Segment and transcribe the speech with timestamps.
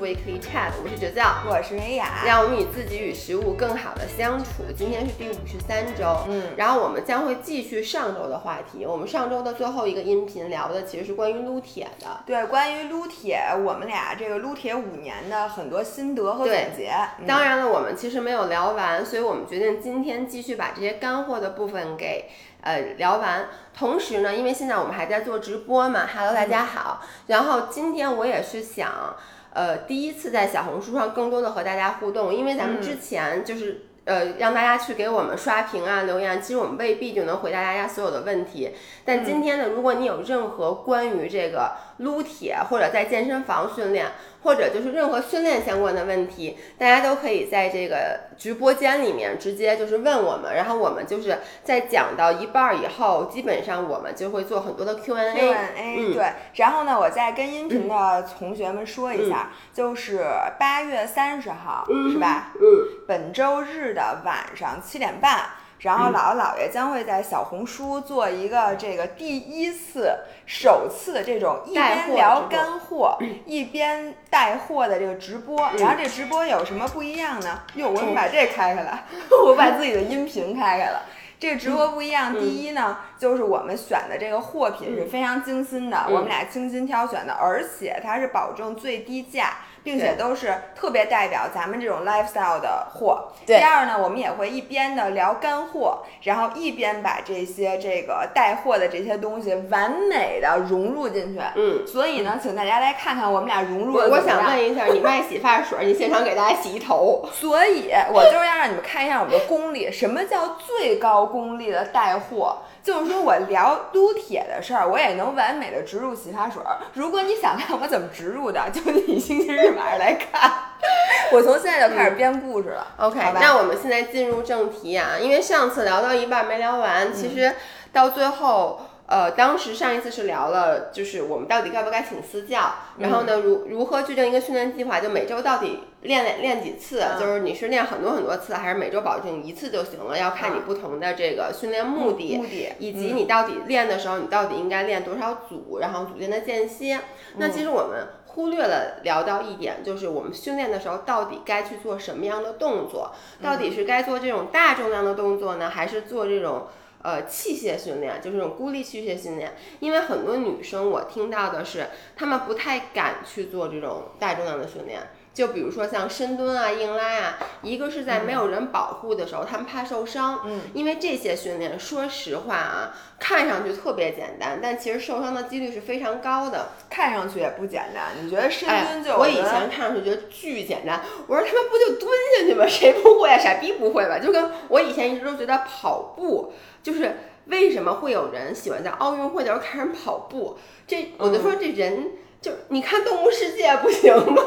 [0.00, 4.64] Weekly Chat，我是哲教，我是薇娅，让我们与自己与食物更好的相处。
[4.76, 8.84] 今天是第五十三周，嗯，然后我们将会继续上周的话题。
[8.84, 16.92] 我们上周的最后一个音频聊的其实是关于撸铁的，对，关于撸铁，我们俩这个撸铁五年的很多心得和总结。
[17.26, 22.28] 当然了，我们其实没有聊完，所以我们决定今天继续把这些干货的部分给。
[22.62, 27.00] 呃，聊完，同时呢，因为现在我们还在做直播嘛，Hello，大家好。
[27.28, 29.14] 然后今天我也是想，
[29.56, 33.86] 呃，第一次在小红书上更多的和大家互动，因为咱们之前就是。
[34.06, 38.70] 呃，让大家去给我们刷屏啊、留言，其实我们未必就能回答大家所有的问题。
[39.04, 44.06] 但今天呢，如果你有任何关于这个撸铁或者在健身房训练，
[44.42, 55.32] 或者就是任何训练相关的问题，大家都可以在这个直播间里面直接就是问我们，然后我们就是在讲到一半儿以后，基本上我们就会做很多的 Q&A。
[55.32, 60.22] Q&A 对，然后呢，我再跟音频的同学们说一下，就是
[60.58, 62.52] 八月三十号，是吧？
[62.60, 63.06] 嗯。
[63.08, 63.86] 本周日。
[63.96, 65.40] 的晚上七点半，
[65.80, 75.70] 然后姥姥姥爷将会在小红书做一个这个第一次、首次的这种一边聊干货一边带货的这个直播。
[75.78, 77.60] 然后这直播有什么不一样呢？
[77.74, 79.04] 哟，我把这开开了，
[79.44, 81.02] 我把自己的音频开开了。
[81.38, 89.58] 这个直播不一样，第一呢，就是我们选的这个货品是非常精心的，我们俩精心挑选的，而且它是保证最低价。
[89.86, 93.28] 并且都是特别代表咱们这种 lifestyle 的货。
[93.46, 101.40] 第二呢，我们也会一边的聊干货，然后一边把这些这个带货的这些东西完美的融入进去。
[101.54, 107.24] 嗯，所以呢，请大家来看看我们俩融入的我想问一下，你卖洗发水，你现场给大家洗一头。
[107.32, 112.56] 所以我就是要让你们看一下我们的功力，什么叫最高功力的带货？
[112.86, 116.62] 就是说我聊撸铁的事儿，我也能完美的植入洗发水。
[116.92, 120.52] 如果你想看我怎么植入的，就你星期日晚上来看。
[121.34, 122.86] 我从现在就开始编故事了。
[122.98, 127.56] OK，那我们现在进入正题啊，因为上次聊到一半没聊完，其实
[127.92, 128.82] 到最后。
[129.08, 140.16] 呃，当时上一次是聊了，就是我们到底该不该请私教，然后呢，如如何制定一个训练计划，就每周到底练练练几次，就是你是练很多很多次，还是每周保证一次就行了？
[140.18, 147.00] 要看你不同的这个训练目的，目的以及你到底练的时候，你到底应该练多少组，然后组间的间歇。
[147.36, 153.12] 那其实我们忽略了聊到一点，就是我们训练的时候到底该去做什么样的动作？
[153.42, 156.66] 到底是该做这种大重量的动作呢，还是做这种？
[157.02, 165.00] 呃，器械训练就是这种孤立器械训练，因为很多女生我听到的是，她们不太敢去做这种大重量的训练，
[165.36, 178.12] 就比如说像深蹲啊、硬拉啊，一个是在没有人保护的时候，他们怕受伤，嗯，因为这些训练，说实话啊，看上去特别简单，但其实受伤的几率是非常高的，看上去也不简单。
[178.24, 179.14] 你觉得深蹲就？
[179.18, 182.64] 我以前看上去觉得巨简单，我说他们不就蹲下去吗？
[182.66, 183.36] 谁不会啊？
[183.36, 184.18] 傻逼不会吧？
[184.18, 186.54] 就跟我以前一直都觉得跑步。
[186.82, 187.14] 就是
[187.48, 190.56] 为什么会有人喜欢在奥运会的时候看人跑步？
[190.86, 192.12] 这我就说这人。
[192.40, 194.42] 就你看《动物世界》不行吗？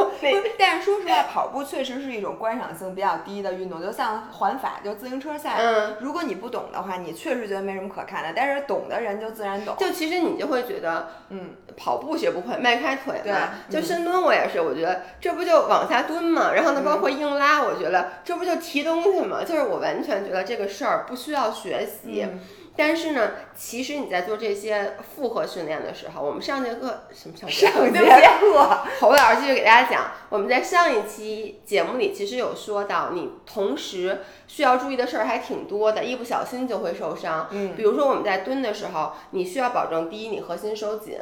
[0.57, 5.55] 但是说实话，跑步确实是一种观赏性比较低的运动，就像环法，就自行车赛。
[5.57, 8.31] 嗯，如果你不懂的话，你确实觉得没什么可看的。
[8.35, 9.75] 但是懂的人就自然懂。
[9.77, 13.49] 就其实你就会觉得，嗯，跑步学不会，迈开腿嘛。
[13.69, 16.53] 就深蹲，我也是，我觉得这不就往下蹲嘛。
[16.53, 19.43] 然后呢，包括硬拉，我觉得这不就提东西嘛。
[19.43, 22.25] 就是我完全觉得这个事儿不需要学习。
[22.75, 28.77] 但是呢，其实你在做这些复合训练的时候，我们上节课什么上节课？
[28.99, 37.47] 侯老师继续给大家讲，我们在上一期节目里其实有说到，你同时需要注意的事儿还挺多的，一不小心就会受伤。
[37.51, 41.17] 嗯，比如说我们在蹲的时候，你需要保证第一，你核心收紧；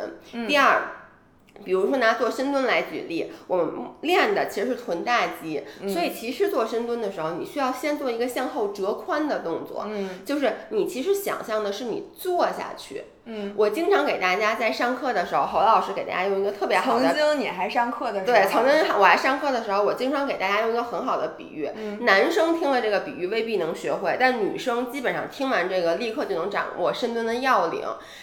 [0.48, 0.82] 第二。
[1.64, 13.04] 比如说拿做深蹲来举例，我们练的其实是臀大肌，所以其实做深蹲的时候，你需要先做一个向后折髋的动作，嗯，就是你其实想象的是你坐下去。
[13.30, 17.08] 嗯，我经常给大家在上课的时候，侯老师给大家用一个特别好的。
[17.08, 18.38] 曾经你还上课的时候。
[18.38, 21.70] 对，曾经我还上课的时候，我经常给大家用一个很好的比喻。
[21.76, 22.06] 嗯。
[22.06, 27.82] 男生听了这个比喻未必能学会，但女生基本上听完这个立刻就能掌握深蹲的要领。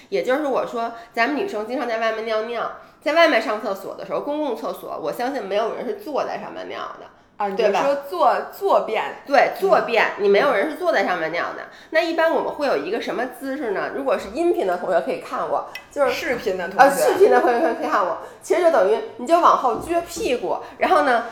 [0.09, 2.73] 也就是我说，咱们女生经常在外面尿尿，
[3.05, 7.07] 在外面上厕所的时候，公共厕所，我相信没有人是坐在上面尿的。
[7.37, 7.83] 啊，对吧？
[7.83, 11.65] 说坐坐便，对，坐便，你没有人是坐在上面尿的。
[11.91, 13.91] 那一般我们会有一个什么姿势呢？
[13.93, 18.19] 如果是音频的同学可以看我，就是视频的同学，呃，视频的同学可以看我。
[18.41, 21.25] 其实就等于你就往后撅屁股，然后呢，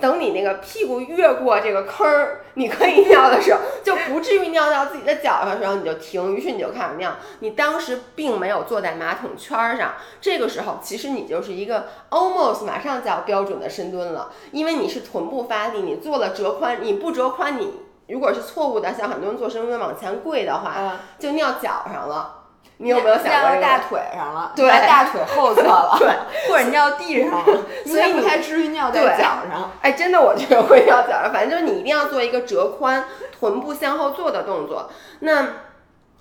[0.00, 7.16] 等你那个屁股越过这个坑儿，你可以尿的时候，就不至于尿到自己的脚上的时候，你就停，于是你就开始尿。
[7.40, 17.72] 你当时并没有坐在马桶圈儿上，这个时候其实你就是一个 almost 马上就要标准的深蹲了，因为你是臀部发力，你做了折髋，你不折髋，你
[18.08, 22.37] 如果是错误的，像很多人做深蹲往前跪的话，就尿脚上了。
[22.78, 24.52] 你有没有想过尿到大腿上了？
[24.56, 25.96] 对，大腿后侧了。
[26.00, 26.08] 对，
[26.48, 27.58] 或者尿地上了。
[27.84, 29.70] 所以不太至于尿在脚上。
[29.82, 31.32] 哎，真的，我觉得会尿脚上。
[31.32, 33.02] 反正就是你一定要做一个折髋、
[33.38, 34.90] 臀部向后坐的动作。
[35.20, 35.46] 那。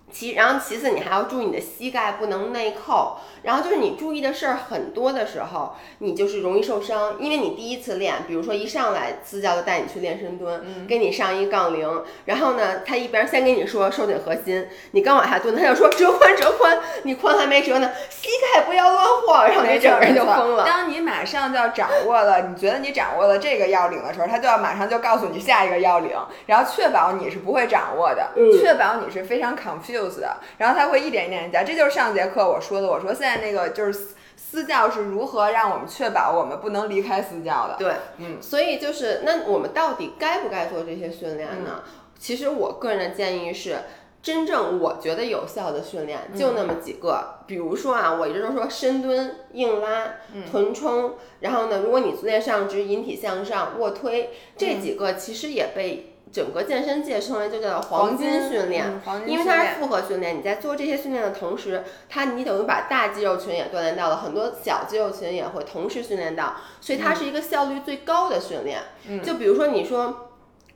[0.10, 20.66] 其然后其次你还要注意你的膝盖不能内扣，然后就是你注意的事儿很多的时候，你就是容易受伤，因为你第一次练，比如说一上来私教就带你去练深蹲，给你上一杠铃，然后呢，他一边先跟你说收紧核心，你刚往下蹲，他就说折髋折髋，你髋还没折呢，膝盖不要乱晃，然后你整个人就疯了。
[20.66, 26.12] 当你马上就要掌握了，你觉得你掌握了这个要领的时候，他就要马上就告诉你下一个要领，
[26.48, 30.18] 然后确保你是不会掌握的，确保你是非常 confused。
[30.18, 32.88] 的，然后他会一点一点讲，这就是上节课我说的。
[32.88, 37.76] 我说现在那个就是私教是如何让我们确保我们不能离开私教的。
[37.78, 41.84] 对，嗯，所以就是那我们到底该不该做这些训练呢？
[42.18, 43.78] 其实我个人的建议是，
[44.22, 47.40] 真正我觉得有效的训练就那么几个。
[47.46, 50.16] 比如说啊，我一直都说深蹲、硬拉、
[50.52, 56.14] 臀冲，然后呢，如果你昨天上肢、引体向上、卧推这几个，其实也被。
[56.32, 60.38] 整个健身界称为就叫黄金训练，因为它是复合训练。
[60.38, 68.80] 你在做这些训练的同时，它你等于把大肌肉群也锻炼到了，很多小肌肉群也会同时训练到，所以它是一个效率最高的训练。
[69.24, 70.28] 就比如说你说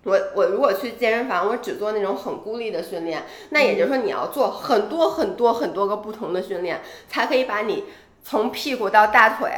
[0.04, 7.84] 我我如果去健身房，我只做那种很孤立的训练，那也就是说你要做很多很多很多个不同的训练，才可以把你
[8.24, 9.50] 从屁股到大腿。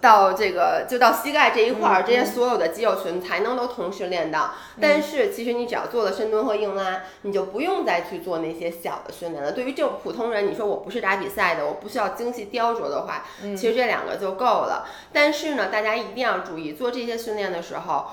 [0.00, 4.52] 到这个就到膝盖这一块儿，这些所有的肌肉群才能都同时练到。
[4.78, 9.52] 但是其实你只要做了深蹲和硬拉，你就不用再去做那些小的训练了。
[9.52, 14.86] 对于这种普通人，你说我不是打比赛的，我不需要精细雕琢的话，其实这两个就够了。
[15.12, 18.04] 但是呢，大家一定要注意，做这些训练的时候，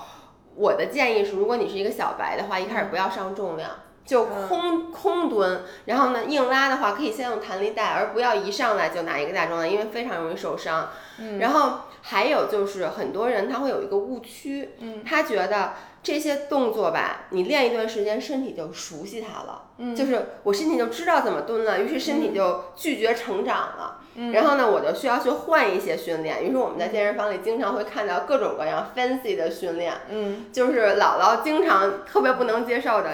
[0.54, 3.70] 我的建议是，如果你是一个小白的话，一开始不要上重量。
[4.08, 10.88] 就空空蹲，然后呢，硬拉的话可以先用弹力带，而不要一上来就拿一个大重量，因为非常容易受伤。
[11.18, 23.98] 嗯，然后还有就是很多人他会有一个误区，嗯，他觉得这些动作吧，你练一段时间，身体就熟悉它了，嗯，就是我身体就知道怎么蹲了，于是身体就拒绝成长了。
[24.14, 33.10] 嗯，然后呢，我就需要去换一些训练，于是我们在健身房里经常会看到各种各样 fancy 的训练，嗯，就是姥姥经常特别不能接受的。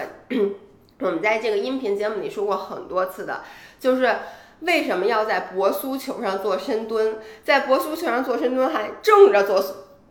[1.05, 3.43] 我们在这个音频节目里说过很多次的，
[3.79, 4.17] 就是
[4.61, 9.63] 为什么要在博苏球上做深蹲，在博苏球上做深蹲还正着做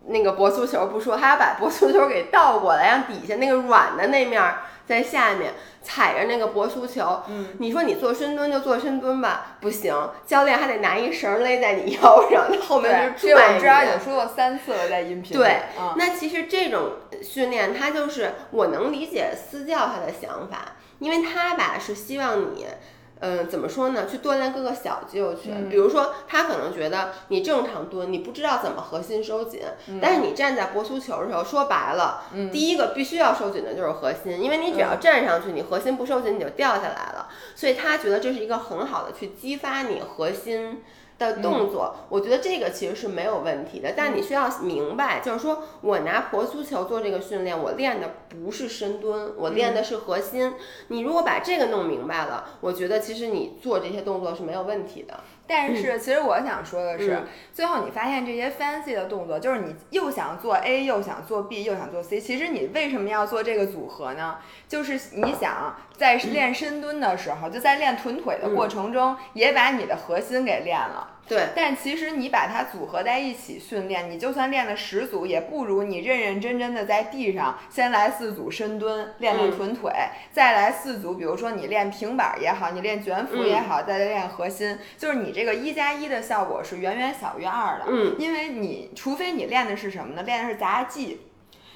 [0.06, 4.56] 那个博苏球不说，还要把博苏球给倒过来，让底下那个软的那面
[4.86, 7.24] 在下面踩着那个博苏球。
[7.30, 9.96] 嗯，你说你做深蹲就做深蹲吧，不行，
[10.28, 13.54] 教练还得拿一绳勒在你腰上，后面是拽你。
[13.56, 15.36] 这我知道，已经说过三次了，在音频。
[15.36, 15.62] 对，
[15.96, 20.74] 那其实这种训练，它就是我能理解私教他的想法。
[21.04, 22.66] 因为他吧是希望你，
[23.20, 24.08] 嗯，怎么说呢？
[24.08, 25.70] 去锻炼各个小肌肉群。
[25.70, 29.62] 比如说，他可能觉得你正常蹲，你不知道怎么核心收紧。
[30.02, 37.28] 但是你站在搏足球的时候，说白了，第一个必须要收紧的就是核心，因为你只要站上去，你核心不收紧，你就掉下来了。
[37.54, 40.82] 所以他觉得这是一个很好的去激发你核心。
[41.28, 50.54] 的动作，我觉得这个其实是没有问题的，但你需要明白，就是说我拿婆足球做这个训练，我练的不是深蹲，我练的是核心。
[50.88, 55.20] 你如果把这个弄明白了，我觉得其实你做这些动作是没有问题的。
[55.46, 62.18] 但是，其实我想说的是，最后你发现这些 fancy 的动作，就是你又想做 A，又想做 B，又想做 C。
[62.18, 64.38] 其实你为什么要做这个组合呢？
[64.70, 71.13] 就是你想在练深蹲的时候，就在练臀腿的过程中，也把你的核心给练了。
[71.28, 79.90] 对，但其实你把它组合在一起训练，你就算练了十组，也不如你认认真真的在地上先来四组深蹲，练练臀腿，
[80.32, 87.86] 再来四组，比如说你练平板也好，你练卷腹也好，再来练核心，就是你这个一加一的效果是远远小于二的。
[87.88, 90.24] 嗯，因为你除非你练的是什么呢？
[90.24, 91.22] 练的是杂技。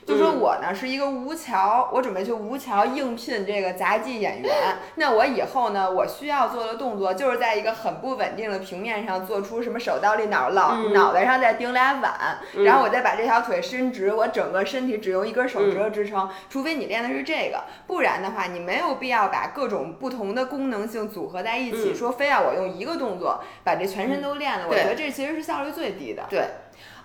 [0.08, 4.52] 就说我呢是一个吴桥，我准备去吴桥应聘这个杂技演员。
[4.96, 16.30] 那我以后呢，我需要做的动作就是在一个很不稳定的平面上做出什么手倒立，脑脑脑袋上再顶俩碗，然后我再把这条腿伸直，我整个身体只用一根手指头支撑。
[16.50, 24.68] 除非你练的是这个，不然的话，你没有必要把各种不同的功能性组合在一起，说非要我用一个动作把这全身都练了。
[24.70, 26.24] 我觉得这其实是效率最低的。
[26.30, 26.46] 对。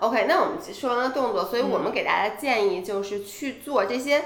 [0.02, 4.24] OK，那我们说完了动作，所以我们给大家建议就是去做这些。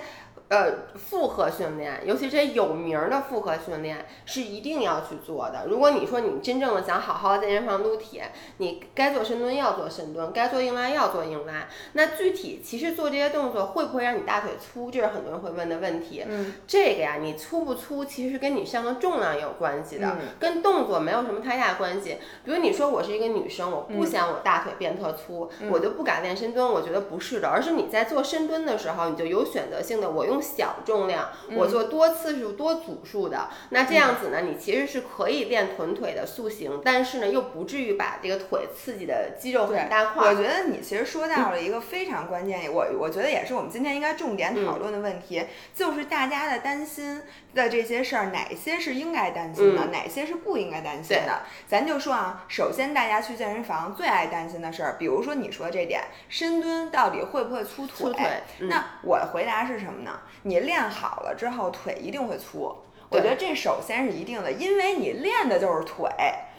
[0.49, 5.67] 呃，复合训练，尤其这些有名儿的复合训练是一定要去做的。
[5.69, 11.67] 如果你说你真正的想好好在健身房撸铁，你该做深蹲要做深蹲，该做硬拉要做硬拉。
[11.95, 14.89] 那具体其实做这些动作会不会让你大腿粗？
[14.89, 16.23] 这是很多人会问的问题。
[16.29, 22.19] 嗯，这个呀，你粗不粗其实跟你上的重量有关系的，跟动作没有什么太大关系。
[22.45, 26.65] 比如你说我是一个女生，我不想我大腿变特粗，我就不敢练深蹲。
[26.65, 30.36] 我觉得不是的，而是你在做深蹲的时候，你就有选择性的我用。
[30.41, 40.29] 小重量，我做多次数、多组数的，那这样子呢，你其实是可以练臀腿的塑形，但是呢，又不至于把这个腿刺激的肌肉很大块。
[40.29, 47.23] 我觉得你其实说到了一个非常关键，我我觉得也是我们今天应该重点讨论的问题，就是大家的担心
[47.55, 51.43] 的这些事儿，哪些是应该担心的，哪些是不应该担心的？
[51.67, 58.15] 咱就说啊，首先大家去健身房最爱担心的事儿，比如说你说这点，深蹲到底会不会粗腿？
[58.61, 60.21] 那我的回答是什么呢？
[60.47, 62.75] 你练好了之后，腿一定会粗。
[63.09, 66.09] 我觉得这首先是一定的，因为你练的就是腿。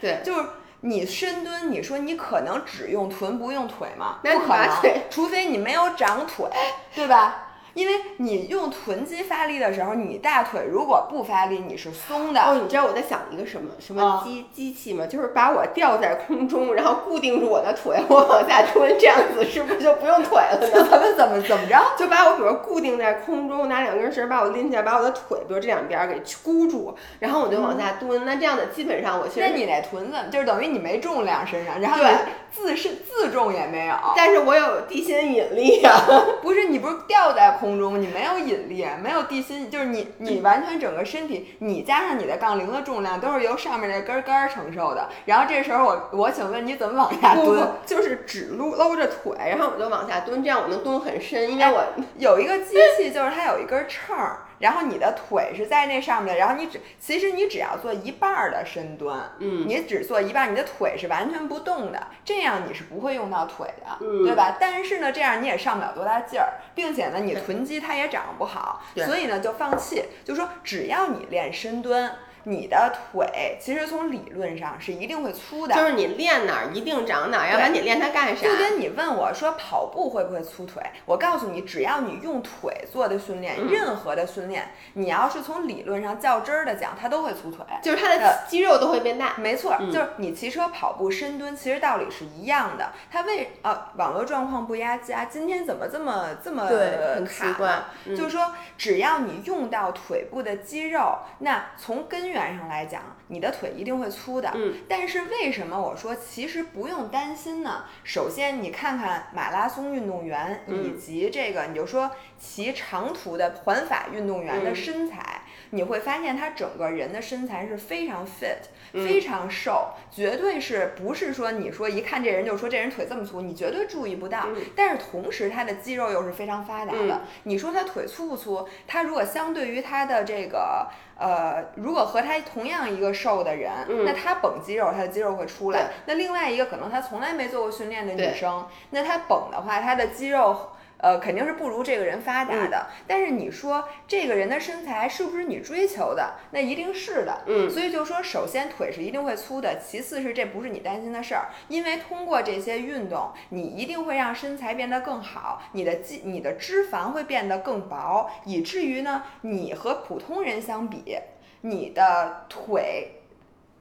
[0.00, 0.48] 对，就是
[0.80, 4.18] 你深蹲，你说你可能只用臀不用腿吗？
[4.22, 6.46] 不可能，除非你没有长腿，
[6.94, 7.47] 对吧？
[7.78, 12.40] 因为你用臀肌发力的时候，你大腿如果不发力，你是松的。
[12.40, 15.06] 哦，你知道我在想一个什么什么机机器吗？
[15.06, 20.66] 就是把我吊在空中，然后固定住我的腿，我往下蹲，这样子是不是就不用腿了呢？
[20.90, 21.80] 怎么怎么怎么着？
[21.96, 28.24] 就把我比如固定在空中，拿两根绳把我拎起来，把我的腿，比如这两边给箍住，然后我就往下蹲。
[28.26, 32.12] 那这样的基本上我其实那你那臀子就是等于你没重量身上，然后对
[32.50, 35.94] 自是自重也没有，但是我有地心引力呀。
[36.42, 38.38] 不是你不是吊在空中，你没有。
[38.38, 45.08] 引力没有地心，就是你你完全整个身体，你加上你的杠铃的重量都是由上面那根杆承受的。
[45.24, 47.68] 然后这时候我我请问你怎么往下蹲？
[47.84, 51.84] 就是只撸搂着腿，然后我就往下蹲，这样我能蹲很深，因为我
[52.16, 54.38] 有一个机器，就是它有一根秤儿。
[54.58, 64.56] 然后你的腿是在那上面的，然后你只其实你只要做一半儿的深蹲，嗯，你只做一半，你的腿是完全不动的，这样你是不会用到腿的，嗯，对吧？
[64.60, 72.10] 但是呢，这样你也上不了多大劲儿，并且呢，你臀肌它也长不好，所以呢就放弃，就说只要你练深蹲。
[72.48, 78.42] 你的腿其实从理论上是一定会粗的，就是你练哪儿一定长哪儿，要不然你练它干啥？
[78.42, 89.34] 就跟你问我说跑步会不会粗腿，我告诉你，只要你用腿做的训练，任何的训练，你要是从理论上较真儿的讲，它都会粗腿，就是它的肌肉都会变大。
[89.36, 92.92] 没错，就是你骑车、跑步、深蹲，其实道理是一样的。
[93.10, 97.82] 它为啊，网络状况不压加，今天怎么这么这么很奇怪？
[98.16, 102.37] 就是说，只要你用到腿部的肌肉，那从根源。
[102.56, 104.50] 上来讲，你的腿一定会粗的。
[104.54, 107.84] 嗯，但是为什么我说其实不用担心呢？
[108.04, 124.46] 首先，你看看马拉松运动员以及这个，你就说骑长途的环法运动员的身材，你会发现他整个人的身材是非常 fit，非常瘦，绝对是不是说你说一看这人就说这人腿这么粗，你绝对注意不到。
[124.74, 127.20] 但是同时他的肌肉又是非常发达的。
[127.44, 128.68] 你说他腿粗不粗？
[128.86, 130.88] 他如果相对于他的这个。
[131.20, 133.72] 呃，如果和他同样一个瘦的人，
[134.04, 135.90] 那他绷肌肉，他的肌肉会出来。
[136.06, 140.70] 那另外一个可能他从来没做过训练的女生，那她绷的话，她的肌肉。
[140.98, 142.86] 呃，肯定是不如这个人发达的。
[143.06, 146.34] 但是你说这个人的身材是不是你追求的？
[146.50, 147.42] 那一定是的。
[147.46, 161.16] 嗯，所以就说，首先腿是一定会粗的，其次是这不是你担心的事儿，因为通过这些运动，你一定会让身材变得更好，你的肌、你的脂肪会变得更薄，以至于呢，你和普通人相比，
[161.60, 163.12] 你的腿。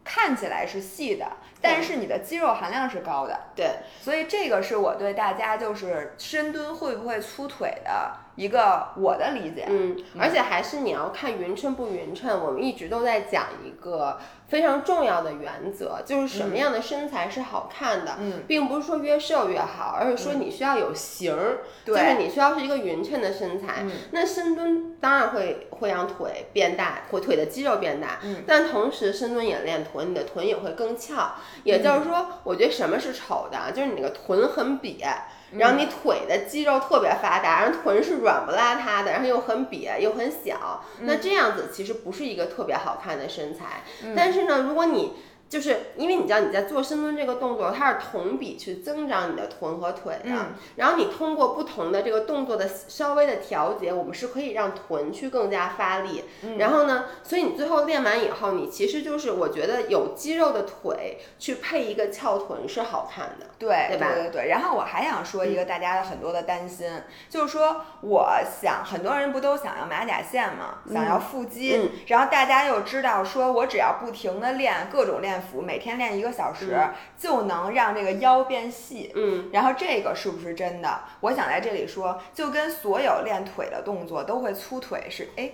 [0.10, 1.28] 看起来是细的，
[1.62, 3.40] 但是你的肌肉含量是高的。
[3.56, 9.66] 对，所以这个是我对大家就是深蹲会不会粗腿的一个我的理解。
[9.68, 12.44] 嗯，而且还是你要看匀称不匀称。
[12.44, 14.20] 我们一直都在讲一个。
[14.48, 23.84] 非常重要的原则就是什么样的身材是好看的，并不是说越瘦越好，而是说你需要有型儿，就是你需要是一个匀称的身材。
[24.12, 31.34] 那深蹲当然会会让腿变大，或腿的肌肉变大，但同时深蹲也练臀，你的臀也会更翘。
[31.68, 35.04] 也就是说，我觉得什么是丑的，就是你那个臀很瘪。
[35.52, 43.82] 然后你腿的肌肉特别发达，然后臀是软不拉塌的，然后又很瘪又很小，那这样子其实不是一个特别好看的身材。
[44.14, 45.14] 但是呢，如果你
[45.50, 50.30] 就是因为你知道你在做深蹲这个动作，它是同比去增长你的臀和腿的。
[50.30, 56.24] 嗯然后你通过不同的这个动作的稍微的调节，我们是可以让臀去更加发力。
[56.44, 63.48] 嗯然后呢，所以你最后练完以后，你其实就是我觉得有肌肉的腿去配一个翘臀是好看的。
[63.58, 64.50] 对对吧对对。
[64.50, 68.30] 然后我还想说一个大家的很多的担心，就是说，我
[68.62, 70.80] 想很多人不都想要马甲线嘛？
[70.92, 79.12] 想要腹肌，嗯然后大家又知道说，我只要不停的练各种练腹，每天练一个小时，嗯就能让这个腰变细。
[79.16, 81.00] 嗯，然后这个是不是真的？
[81.20, 85.52] 我想在这里说，就跟所有练腿的动作都会粗腿是，哎，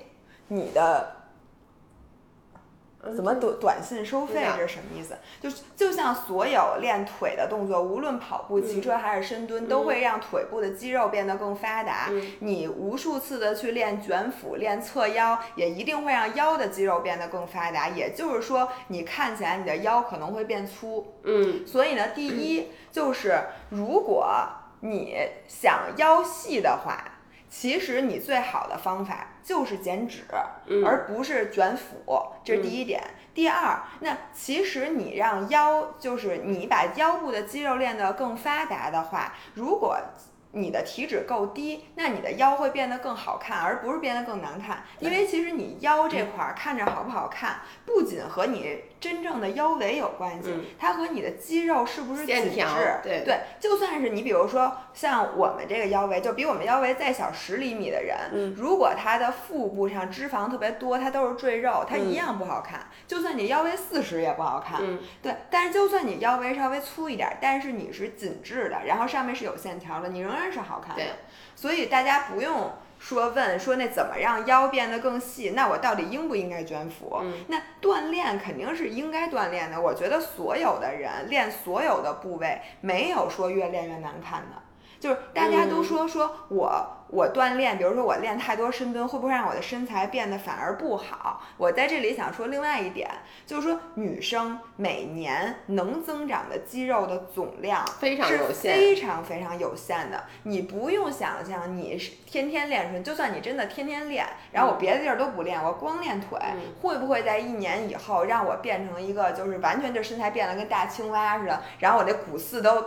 [0.47, 1.15] 你的
[3.15, 5.17] 怎么短短信收费这是什么意思？
[5.41, 12.07] 就是就像所有练腿的动作，无论跑步、骑嗯车还是深蹲，都会让腿部的肌肉变得更发达。
[12.09, 17.89] 嗯你无数次的去练卷腹、练侧腰，也一定会让腰的肌肉变得更发达。
[17.89, 21.13] 也就是说，你看起来你的腰可能会变粗。
[21.23, 23.37] 嗯所以呢，第一就是
[23.69, 24.27] 如果
[24.79, 25.15] 你
[25.47, 27.12] 想腰细的话，
[27.55, 30.23] 其实你最好的方法就是减脂，
[30.65, 32.03] 嗯而不是卷腹，
[32.43, 32.99] 这是第一点。
[33.31, 39.99] 第二，那其实你让腰，就是你把腰部的肌肉练得更发达的话，如果
[40.53, 44.83] 你的体脂够低，那你的腰会变得更好看，而不是变得更难看。
[44.99, 62.87] 因为其实你腰这块儿看着好不好看，不仅和你真正的腰围有关系，嗯它和你的肌肉是不是紧致，对对，就算是你比如说像我们这个腰围，就比我们腰围再小十厘米的人，嗯如果他的腹部上脂肪特别多，他都是赘肉，它嗯一样不好看。
[63.05, 64.79] 就算你腰围四十也不好看。
[64.81, 71.11] 嗯对，但是就算你腰围稍微粗一点儿，但是你是紧致的，然后上面是有线条的，你仍然是好看的对。
[71.55, 72.71] 所以大家不用
[73.03, 77.19] 说问说那怎么让腰变得更细，那我到底应不应该卷腹？
[77.21, 79.79] 嗯那锻炼肯定是应该锻炼的。
[79.79, 84.61] 我觉得所有的人练所有的部位，没有说越练越难看的。
[85.03, 91.41] 就是大家都说说我我锻炼，比如说我练太多深蹲，会不会让我的身材变得反而不好？
[91.57, 93.11] 我在这里想说另外一点，
[93.45, 100.23] 就是说女生每年能增长的肌肉的总量非常是有限非常非常有限的。
[100.43, 112.81] 你不用想象你是天天练深，就算你真的天天练，然后我别的地儿都不练，我光练腿，嗯会不会在一年以后让我变成一个就是完全就身材变得跟大青蛙似的，然后我这骨刺都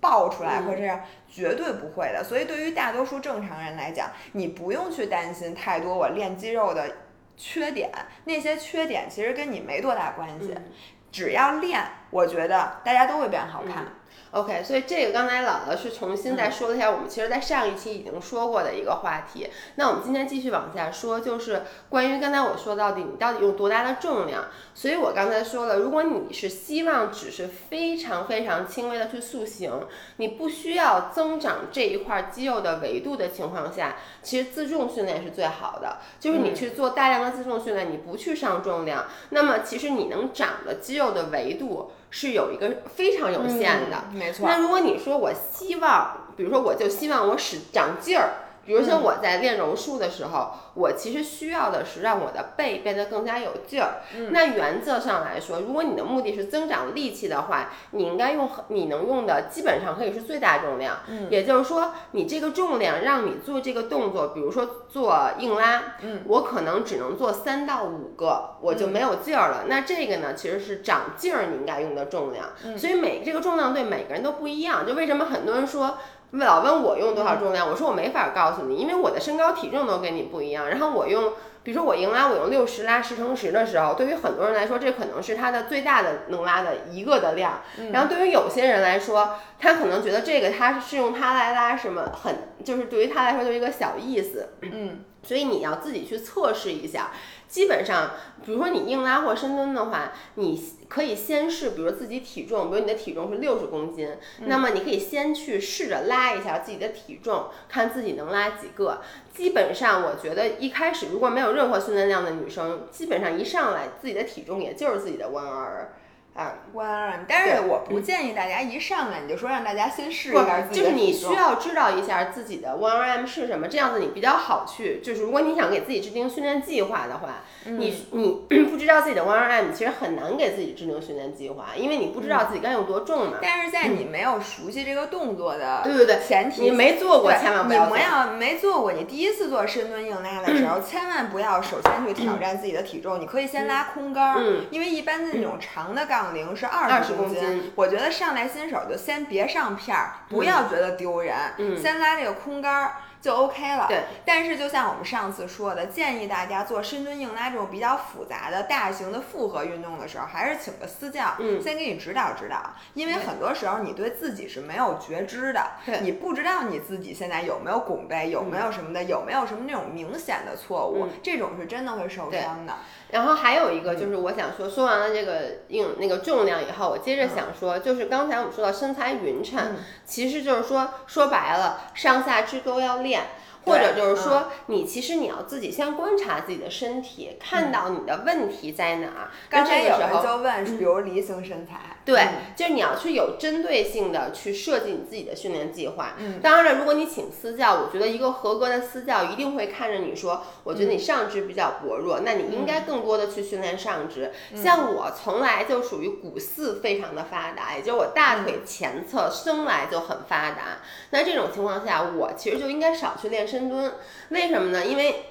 [0.00, 1.00] 爆出来嗯或这样？
[1.28, 2.22] 绝对不会的。
[2.24, 6.90] 所以对于大多数正常人来讲，你不用去担心太多我练肌肉的
[7.36, 7.90] 缺点，
[8.24, 10.52] 那些缺点其实跟你没多大关系。
[10.54, 10.64] 嗯
[11.10, 13.82] 只要练，我觉得大家都会变好看。
[14.30, 19.48] OK，所以这个刚才姥姥是重新再说了一下，我们其实在上一期已经说过的一个话题。
[19.76, 24.44] 那我们今天继续往下说，就是关于刚才我说到底你到底用多大的重量。
[24.74, 29.72] 所以我刚才说了，如果你是希望只是非常非常轻微的去塑形，
[30.18, 35.98] 你不需要增长这一块肌肉的维度的情况下，其实自重训练是最好的。
[36.20, 44.04] 就是你去做大量的自重训练，你不去上重量，那么其实你能长的肌肉的维度是有一个非常有限的。
[44.10, 44.48] 嗯没错。
[44.48, 48.30] 那如果你说我希望，比如说我就希望我使长劲儿，
[48.68, 54.02] 比如说我在练柔术的时候，我其实需要的是让我的背变得更加有劲儿。
[54.30, 60.98] 那原则上来说，如果你的目的是增长力气的话，你应该用你能用的基本上可以是最大重量。
[61.08, 69.64] 嗯也就是说，你这个重量让你做这个动作，比如说做硬拉，嗯，我可能只能做三到五个，我就没有劲儿了。
[69.66, 72.48] 那这个呢，其实是长劲儿你应该用的重量。
[72.76, 74.86] 所以每这个重量对每个人都不一样。
[74.86, 75.96] 就为什么很多人说
[76.32, 80.68] 老问我用多少重量，我说我没法告诉你，因为我的身高体重都跟你不一样。
[80.68, 81.32] 然后我用。
[81.64, 87.60] 比如说我硬拉，我用六十拉十乘十的时候，对于很多人来说，这可能是他的最大的能拉的一个的量。
[87.92, 94.48] 然后对于有些人来说，他可能觉得这个他是用它来拉什么，很就是对于他来说就是一个小意思。
[94.62, 97.10] 嗯，所以你要自己去测试一下。
[97.46, 98.12] 基本上，
[98.44, 109.00] 比如说你硬拉或深蹲的话，你可以先试，比如自己体重，比如你的体重是六十公斤，那么你可以先去试着拉一下自己的体重，看自己能拉几个。
[109.34, 115.92] 基本上，我觉得一开始如果没有任何训练量的女生，基本上一上来自己的体重也就是自己的 one r
[116.38, 125.00] 啊，one arm，但是我不建议大家一上来你就说让大家先试一下自己就是你需要知道一下自己的 one RM 是什么，这样子你比较好去。
[125.02, 127.80] 就是如果你想给自己制定训练计划的话，嗯。
[127.80, 133.38] 你 你不知道自己的 one RM，其实很难给自己制定训练计划，因为你不知道自己该有多重嘛。
[133.42, 136.20] 但是在你没有熟悉这个动作的对对对。
[136.24, 137.96] 前提，你没做过，千万不要做。
[137.96, 138.08] 你没。
[138.08, 144.66] 有没做过，你第一次做深蹲硬拉的时候，千万不要首先去挑战自己的体重，你可以先拉空杆儿，嗯。
[144.70, 147.72] 因为一般的那种长的杠杠零是二十公斤。
[147.74, 151.34] 我觉得上来新手就先别上片儿，不要觉得丢人，
[151.80, 152.92] 先拉这个空杆儿。
[153.20, 153.86] 就 OK 了。
[153.88, 162.74] 对，但是就像我们上次说的，建议大家做深蹲、硬拉这种比较复杂的大型的复合运动的时候，还是请个私教，嗯，先给你指导指导。
[162.94, 165.66] 因为很多时候你对自己是没有觉知的，
[166.00, 172.74] 你不知道你自己现在有没有拱背，有没有什么的，有没有什么那种明显的错误，这种是真的会受伤的。
[173.10, 183.22] 然后还有一个就是我想说，说完了这个硬那个重量以后，我接着想说，就是刚才我们说到身材匀称，其实就是说说白了，上下肢都要练。
[183.64, 189.28] 或者就是说，你其实你要自己先观察自己的身体，看到你的问题在哪儿。
[189.50, 196.14] 刚才有人就问，比如梨形身材，对，就是你要去有针对性的去设计你自己的训练计划。
[196.18, 204.32] 嗯，当然了，如果你请私教，我觉得一个合格的私教一定会看着你说，我觉得你上肢比较薄弱，那你应该更多的去训练上肢。
[204.54, 210.78] 像我从来就属于股四非常的发达，也就是我大腿前侧生来就很发达。
[211.10, 213.48] 那这种情况下，我其实就应该少去练。
[213.48, 213.94] 深蹲，
[214.28, 214.84] 为什么呢？
[214.84, 215.24] 因为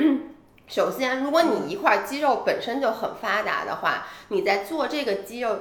[0.68, 5.58] 首先，如果你一块肌肉本身就很发达的话，你在做这个肌肉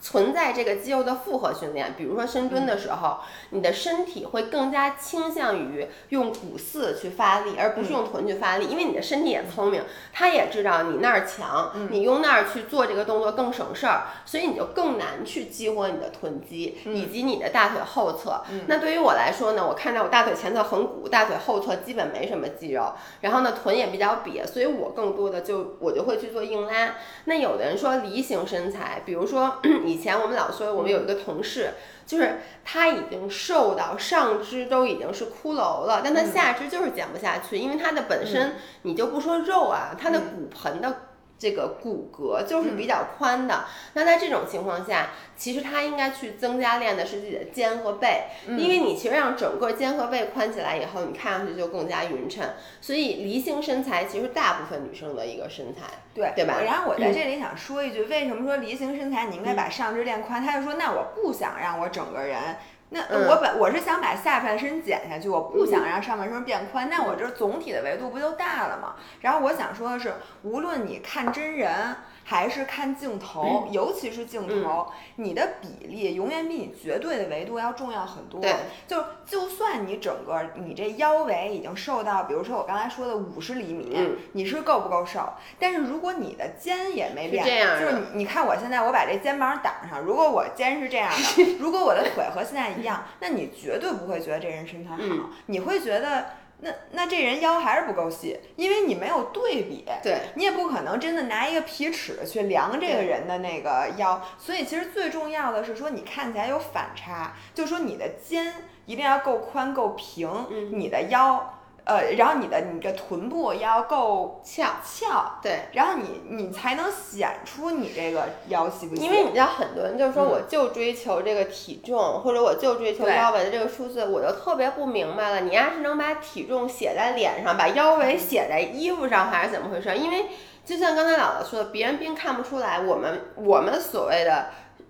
[0.00, 3.18] 存在这个肌肉的复合训练，比如说深蹲的时候，
[3.50, 9.82] 你的身体会更加倾向于用股四去发力，而不是用臀去发力，因为你的身体也聪明，
[10.12, 18.44] 它也知道你那儿强，你用那儿去做这个动作更省事儿，所以你就更难去激活你的臀肌以及你的大腿后侧。
[18.68, 26.96] 那对于我来说呢，我看到我大腿前侧很鼓，大腿后侧基本没什么肌肉，然后呢臀也比较瘪，所以我更多的就我就会去做硬拉。
[27.26, 31.70] 那有的人说梨形身材，比如说以 以前我们老说，我们有一个同事，
[32.04, 41.02] 就是他已经瘦到上肢都已经是骷髅了，但他下肢就是减不下去，因为他的本身你就不说肉啊，他的骨盆的。
[41.38, 52.48] 这个骨骼就是比较宽的，那在这种情况下，其实他应该去增加练的是自己的肩和背，因为你其实让整个肩和背宽起来以后，你看上去就更加匀称。
[52.80, 55.82] 所以梨形身材其实大部分女生的一个身材，
[56.14, 56.60] 对对吧？
[56.64, 60.42] 然后我在这里想说一句，为什么说梨形身材你应该把上肢练宽？
[60.42, 62.56] 他就说，那我不想让我整个人。
[62.90, 68.94] 那我本我是想把下半身减下去，我不想让上半身变宽，那我这总体的维度不就大了吗？
[69.20, 71.96] 然后我想说的是，无论你看真人。
[72.28, 78.40] 还是看镜头，尤其是镜头，你的比例永远比你绝对的维度要重要很多。
[78.40, 78.52] 对，
[78.88, 83.96] 就就算你整个你这腰围已经瘦到，比如说我刚才说的五十厘米，
[84.32, 85.34] 你是够不够瘦？
[85.60, 96.26] 但是如果你的肩也没练，就是你你看我现在我把这肩膀挡上，如果我肩是这样的， 如果我的腿和现在一样，那你绝对不会觉得这人身材好，你会觉得。
[96.60, 108.54] 那那这人腰还是不够细，因为你没有对比，对你也不可能真的拿一个皮尺去量这个人的那个腰，所以其实最重要的是说你看起来有反差，就说你的肩
[108.86, 111.52] 一定要够宽够平，你的腰。
[111.86, 119.02] 呃，然后你的你的臀部要够翘翘，对，然后你你才能显出你这个腰细不细。
[119.02, 125.42] 因为你知道很多人就是说我就追求这个体重，或者我就追求腰围的这个数字，我就特别不明白了。
[125.42, 129.96] 你要是能把体重写在脸上，把腰围写在衣服上，还是怎么回事？
[129.96, 130.26] 因为
[130.64, 132.80] 就像刚才姥姥说的，别人并看不出来。
[132.80, 134.46] 我们我们所谓的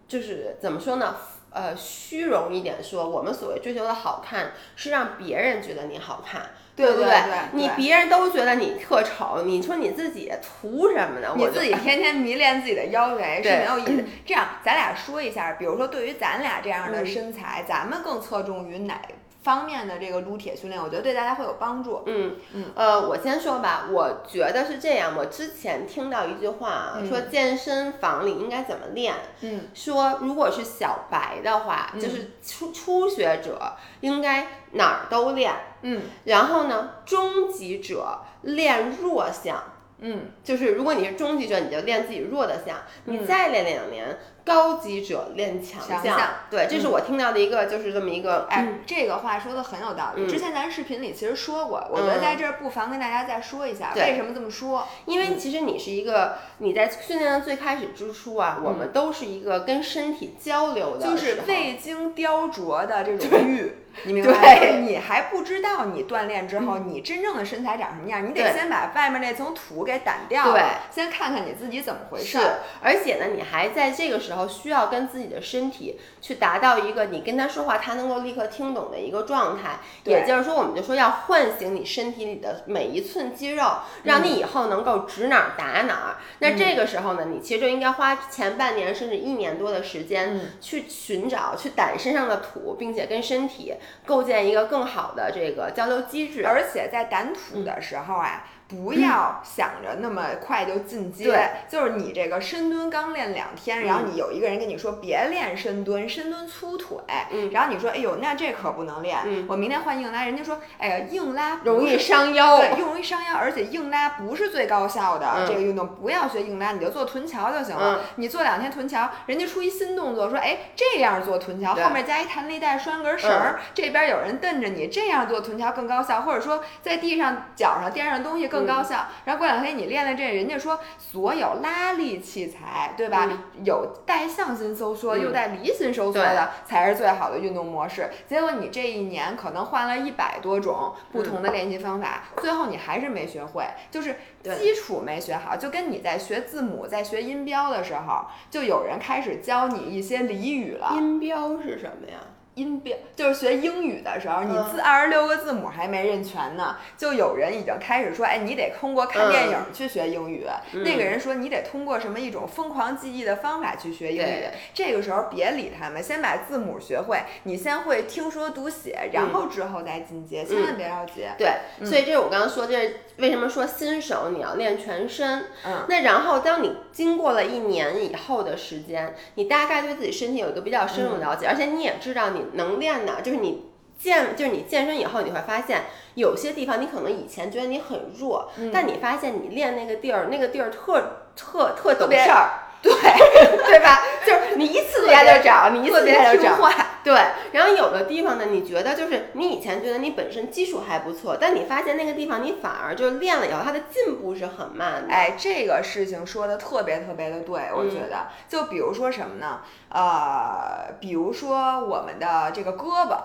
[0.08, 1.14] 就是怎么说呢？
[1.50, 6.52] 呃，虚荣一点说，我们所谓追求的好看，是让别人觉得你好看。
[6.76, 7.10] 对不对？
[7.52, 11.32] 你别人都觉得你特丑，你说你自己图什么呢？
[11.34, 14.04] 你自己天天迷恋自己的腰围是没有意思。
[14.26, 19.00] 这样，咱俩说一下，比如说对于咱俩这样的身材，咱们更侧重于哪？
[19.46, 22.02] 方面的这个撸铁训练，我觉得对大家会有帮助。
[22.06, 25.14] 嗯嗯，呃，我先说吧，我觉得是这样。
[25.16, 29.14] 我之前听到一句话啊，说健身房里应该怎么练？
[29.42, 35.54] 嗯，说如果是小白的话，就是初初学者应该哪儿都练。
[35.82, 39.62] 嗯，然后呢，中级者练弱项。
[39.98, 46.16] 嗯，就是如果你是中级者，你就练自己弱的项，你再练两年，高级者练强项。
[46.48, 48.46] 对，这是我听到的一个，就是这么一个。
[48.48, 50.26] 哎，这个话说的很有道理。
[50.28, 54.86] 之前咱视频里其实说过，我觉得在这儿不妨跟大家再说一下，为什么这么说？
[55.06, 63.72] 因为其实你是一个，你在训练的最开始之初啊，我们都是一个跟身体交流的，就是未经雕琢的这种 玉。
[64.04, 64.82] 你明白？
[64.82, 72.38] 你还不知道你锻炼之后你真正的身材长什么样，你得先把外面那层土给掸掉，对，先看看你自己怎么回事。
[72.38, 72.38] 是，
[72.82, 79.80] 而且呢，你还在这个时候需要跟自己的身体去达到一个你跟他说话他能够立刻听懂的一个状态。
[80.04, 86.16] 也就是说，我们就说要唤醒你身体里的每一寸肌肉，让你以后能够指哪儿打哪儿。
[86.38, 93.74] 那这个时候呢，你其实就应该花前半年甚至一年多的时间去寻找、去掸身上的土，并且跟身体
[94.06, 96.46] 构建一个更好的这个交流机制。
[96.46, 98.44] 而且在掸土的时候啊。
[98.68, 106.98] 不要想着那么快就进阶，对，就是你这个深蹲刚练两天，然后你有一个人跟你说别练深蹲，深蹲粗腿，
[107.30, 128.55] 嗯，然后你说哎呦那这可不能练，嗯，我明天换硬拉，人家说哎呀硬拉容易伤腰，对，容易伤腰，而且硬拉不是最高效的这个运动，不要学硬拉，你就做臀桥就行了，你做两天臀桥，人家出一新动作说哎这样做臀桥，后面加一弹力带拴根绳儿，这边有人瞪着你，这样做臀桥更高效，或者说在地上脚上垫上东西更。
[128.56, 129.06] 更高效。
[129.24, 133.28] 然后过两天你练了这，人家说所有拉力器材，对吧？
[133.62, 138.08] 有带向心收缩又带离心收缩的才是最好的运动模式。
[138.26, 145.56] 结果你这一年可能换了一百多种不同的练习方法，最后你还是没学会，就是基础没学好。
[145.56, 150.92] 就跟你在学字母、在学音标的时候，就有人开始教你一些俚语了。
[150.94, 152.18] 音标是什么呀？
[152.56, 160.46] 音标就是学英语的时候，你字二十六个字母还没认全呢，就有人已经开始说，哎，你得通过看电影去学英语。
[160.72, 164.44] 那个人说，你得通过什么一种疯狂记忆的方法去学英语。
[164.72, 171.26] 这个时候别理他们，先把字母学会，你先会听说读写，然后之后再进阶，千万别着急。
[171.38, 175.46] 对，所以这是我刚刚说，这是为什么说新手你要练全身。
[175.64, 182.46] 嗯，那然后当你经过了一年以后的时间，你大概对自己身体有一个比较深入了解，而且你也知道你。
[182.52, 183.66] 能练的，就是你
[183.98, 185.82] 健，就是你健身以后，你会发现
[186.14, 192.92] 有些地方你可能以前觉得你很弱，但你发现你练那个地儿，那个地儿特特特懂事儿，对
[193.66, 194.00] 对吧？
[194.24, 196.58] 就是你一次练就长，你一次练就长。
[197.02, 197.14] 对，
[197.52, 205.14] 然后有的地方呢，你觉得就是你以前觉得你本身基础还不错，但你发现那个地方你反而就练了以后，它的进步是很慢的。
[205.14, 209.60] 哎，这个事情说的特别特别的对，我觉得，就比如说什么呢？
[209.88, 213.16] 呃，比如说我们的这个胳膊。